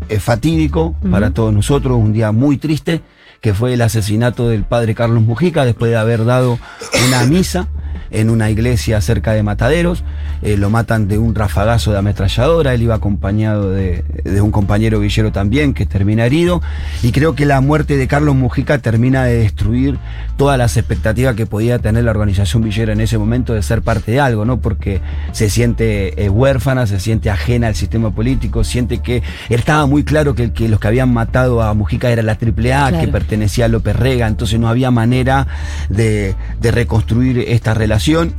eh, 0.08 0.18
fatídico 0.18 0.94
para 1.10 1.30
todos 1.30 1.52
nosotros, 1.52 1.96
un 1.96 2.12
día 2.12 2.32
muy 2.32 2.56
triste, 2.58 3.00
que 3.44 3.52
fue 3.52 3.74
el 3.74 3.82
asesinato 3.82 4.48
del 4.48 4.64
padre 4.64 4.94
Carlos 4.94 5.22
Mujica 5.22 5.66
después 5.66 5.90
de 5.90 5.98
haber 5.98 6.24
dado 6.24 6.58
una 7.06 7.24
misa 7.24 7.68
en 8.10 8.30
una 8.30 8.50
iglesia 8.50 9.00
cerca 9.00 9.32
de 9.32 9.42
Mataderos. 9.42 10.04
Eh, 10.42 10.56
lo 10.56 10.70
matan 10.70 11.08
de 11.08 11.18
un 11.18 11.34
rafagazo 11.34 11.92
de 11.92 11.98
ametralladora. 11.98 12.74
Él 12.74 12.82
iba 12.82 12.94
acompañado 12.94 13.70
de, 13.70 14.04
de 14.24 14.40
un 14.40 14.50
compañero 14.50 15.00
villero 15.00 15.32
también 15.32 15.74
que 15.74 15.86
termina 15.86 16.26
herido. 16.26 16.62
Y 17.02 17.12
creo 17.12 17.34
que 17.34 17.46
la 17.46 17.60
muerte 17.60 17.96
de 17.96 18.06
Carlos 18.08 18.34
Mujica 18.34 18.78
termina 18.78 19.24
de 19.24 19.38
destruir 19.38 19.98
todas 20.36 20.58
las 20.58 20.76
expectativas 20.76 21.34
que 21.34 21.46
podía 21.46 21.78
tener 21.78 22.04
la 22.04 22.10
organización 22.10 22.62
villera 22.62 22.92
en 22.92 23.00
ese 23.00 23.18
momento 23.18 23.54
de 23.54 23.62
ser 23.62 23.82
parte 23.82 24.12
de 24.12 24.20
algo, 24.20 24.44
¿no? 24.44 24.60
Porque 24.60 25.00
se 25.32 25.48
siente 25.50 26.24
eh, 26.24 26.28
huérfana, 26.28 26.86
se 26.86 26.98
siente 27.00 27.30
ajena 27.30 27.68
al 27.68 27.74
sistema 27.74 28.10
político, 28.10 28.64
siente 28.64 28.98
que 28.98 29.22
estaba 29.48 29.86
muy 29.86 30.04
claro 30.04 30.34
que, 30.34 30.52
que 30.52 30.68
los 30.68 30.80
que 30.80 30.88
habían 30.88 31.12
matado 31.12 31.62
a 31.62 31.72
Mujica 31.74 32.10
era 32.10 32.22
la 32.22 32.32
AAA, 32.32 32.54
Claro. 32.54 33.00
que 33.00 33.08
pertenecía 33.08 33.66
a 33.66 33.68
López 33.68 33.94
Rega, 33.96 34.26
entonces 34.26 34.58
no 34.58 34.68
había 34.68 34.90
manera 34.90 35.46
de, 35.88 36.34
de 36.60 36.70
reconstruir 36.70 37.38
esta 37.48 37.72
relación 37.74 37.83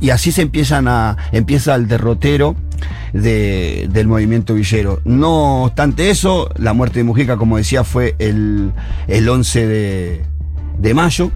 y 0.00 0.10
así 0.10 0.32
se 0.32 0.42
empiezan 0.42 0.88
a, 0.88 1.16
empieza 1.32 1.74
el 1.74 1.88
derrotero 1.88 2.56
de- 3.12 3.88
del 3.92 4.06
movimiento 4.08 4.54
villero. 4.54 5.00
No 5.04 5.64
obstante 5.64 6.10
eso, 6.10 6.50
la 6.56 6.72
muerte 6.72 6.98
de 7.00 7.04
Mujica, 7.04 7.36
como 7.36 7.56
decía, 7.56 7.84
fue 7.84 8.14
el, 8.18 8.72
el 9.08 9.28
11 9.28 9.66
de, 9.66 10.24
de 10.78 10.94
mayo 10.94 11.30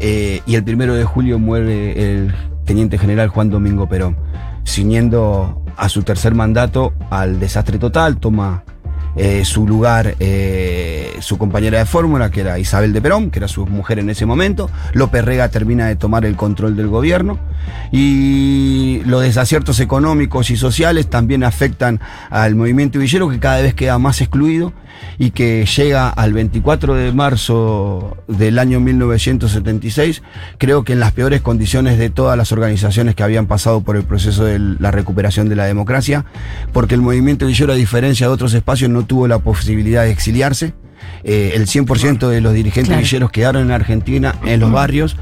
eh, 0.00 0.40
y 0.46 0.54
el 0.54 0.64
primero 0.64 0.94
de 0.94 1.04
julio 1.04 1.38
muere 1.38 2.12
el 2.12 2.34
teniente 2.64 2.98
general 2.98 3.28
Juan 3.28 3.50
Domingo 3.50 3.88
Perón, 3.88 4.16
ciñendo 4.64 5.62
a 5.76 5.88
su 5.88 6.02
tercer 6.02 6.34
mandato 6.34 6.92
al 7.10 7.38
desastre 7.38 7.78
total, 7.78 8.18
toma 8.18 8.64
eh, 9.16 9.44
su 9.44 9.66
lugar 9.66 10.14
eh, 10.20 11.16
su 11.20 11.38
compañera 11.38 11.78
de 11.78 11.86
fórmula, 11.86 12.30
que 12.30 12.42
era 12.42 12.58
Isabel 12.58 12.92
de 12.92 13.00
Perón, 13.00 13.30
que 13.30 13.38
era 13.38 13.48
su 13.48 13.66
mujer 13.66 13.98
en 13.98 14.10
ese 14.10 14.26
momento. 14.26 14.70
López 14.92 15.24
Rega 15.24 15.48
termina 15.48 15.86
de 15.86 15.96
tomar 15.96 16.24
el 16.24 16.36
control 16.36 16.76
del 16.76 16.88
gobierno 16.88 17.38
y 17.90 19.02
los 19.06 19.22
desaciertos 19.22 19.80
económicos 19.80 20.50
y 20.50 20.56
sociales 20.56 21.08
también 21.08 21.44
afectan 21.44 22.00
al 22.30 22.54
movimiento 22.54 22.98
villero 22.98 23.28
que 23.28 23.38
cada 23.38 23.62
vez 23.62 23.74
queda 23.74 23.98
más 23.98 24.20
excluido 24.20 24.72
y 25.18 25.30
que 25.30 25.64
llega 25.64 26.08
al 26.08 26.32
24 26.32 26.94
de 26.94 27.12
marzo 27.12 28.16
del 28.28 28.58
año 28.58 28.80
1976, 28.80 30.22
creo 30.58 30.84
que 30.84 30.92
en 30.92 31.00
las 31.00 31.12
peores 31.12 31.40
condiciones 31.40 31.98
de 31.98 32.10
todas 32.10 32.36
las 32.36 32.52
organizaciones 32.52 33.14
que 33.14 33.22
habían 33.22 33.46
pasado 33.46 33.80
por 33.80 33.96
el 33.96 34.04
proceso 34.04 34.44
de 34.44 34.58
la 34.58 34.90
recuperación 34.90 35.48
de 35.48 35.56
la 35.56 35.64
democracia, 35.64 36.24
porque 36.72 36.94
el 36.94 37.02
movimiento 37.02 37.46
villero, 37.46 37.72
a 37.72 37.76
diferencia 37.76 38.26
de 38.26 38.32
otros 38.32 38.54
espacios, 38.54 38.90
no 38.90 39.04
tuvo 39.04 39.28
la 39.28 39.38
posibilidad 39.38 40.04
de 40.04 40.10
exiliarse. 40.10 40.74
Eh, 41.24 41.52
el 41.54 41.66
100% 41.66 42.28
de 42.28 42.40
los 42.40 42.52
dirigentes 42.54 42.88
Claro. 42.88 43.02
villeros 43.02 43.30
quedaron 43.30 43.62
en 43.62 43.70
Argentina, 43.72 44.34
en 44.44 44.60
los 44.60 44.70
barrios, 44.70 45.16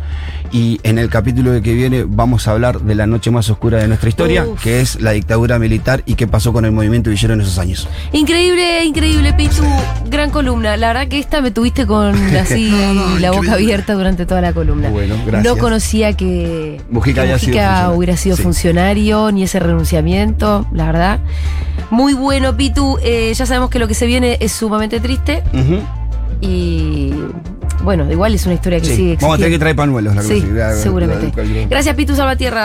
y 0.52 0.78
en 0.84 0.98
el 0.98 1.08
capítulo 1.08 1.50
de 1.50 1.62
que 1.62 1.72
viene 1.74 2.04
vamos 2.06 2.46
a 2.46 2.52
hablar 2.52 2.80
de 2.80 2.94
la 2.94 3.06
noche 3.06 3.30
más 3.30 3.48
oscura 3.50 3.78
de 3.78 3.88
nuestra 3.88 4.08
historia, 4.08 4.44
Uf. 4.44 4.62
que 4.62 4.80
es 4.80 5.00
la 5.00 5.10
dictadura 5.12 5.58
militar 5.58 6.02
y 6.06 6.14
qué 6.14 6.26
pasó 6.28 6.52
con 6.52 6.64
el 6.64 6.70
movimiento 6.72 7.10
villero 7.10 7.34
en 7.34 7.40
esos 7.40 7.58
años. 7.58 7.88
Increíble, 8.12 8.84
increíble, 8.84 9.32
Pitu. 9.32 9.64
Gran 10.08 10.30
columna. 10.30 10.76
La 10.76 10.88
verdad 10.88 11.08
que 11.08 11.18
esta 11.18 11.40
me 11.40 11.50
tuviste 11.50 11.86
con 11.86 12.14
así 12.36 12.70
No, 12.70 12.94
no, 12.94 13.18
la 13.18 13.32
boca 13.32 13.54
abierta 13.54 13.94
durante 13.94 14.26
toda 14.26 14.40
la 14.40 14.52
columna. 14.52 14.90
Bueno, 14.90 15.16
gracias. 15.26 15.52
No 15.54 15.58
conocía 15.60 16.12
que 16.12 16.80
Mujica 16.90 17.22
que 17.26 17.38
sido 17.38 17.92
hubiera 17.94 18.16
sido 18.16 18.36
Sí. 18.36 18.42
funcionario, 18.42 19.32
ni 19.32 19.42
ese 19.42 19.58
renunciamiento, 19.58 20.66
la 20.72 20.86
verdad. 20.86 21.20
Muy 21.90 22.14
bueno, 22.14 22.56
Pitu. 22.56 22.98
Eh, 23.02 23.32
ya 23.34 23.46
sabemos 23.46 23.70
que 23.70 23.78
lo 23.78 23.88
que 23.88 23.94
se 23.94 24.06
viene 24.06 24.36
es 24.40 24.52
sumamente 24.52 25.00
triste 25.00 25.42
Y 26.40 27.12
bueno, 27.82 28.10
igual 28.10 28.34
es 28.34 28.44
una 28.46 28.54
historia 28.54 28.80
que 28.80 28.86
Sí. 28.86 28.96
sigue 28.96 29.18
Vamos 29.20 29.34
a 29.34 29.38
tener 29.38 29.50
que 29.50 29.54
existiendo. 29.56 29.58
traer 29.60 29.76
pañuelos. 29.76 30.14
la 30.16 30.22
Sí, 30.22 30.40
cosa, 30.40 30.52
la- 30.52 30.68
la- 30.70 30.74
seguramente. 30.76 31.32
la- 31.36 31.44
la- 31.62 31.68
Gracias, 31.68 31.94
Pitu 31.96 32.14
Salvatierra. 32.16 32.62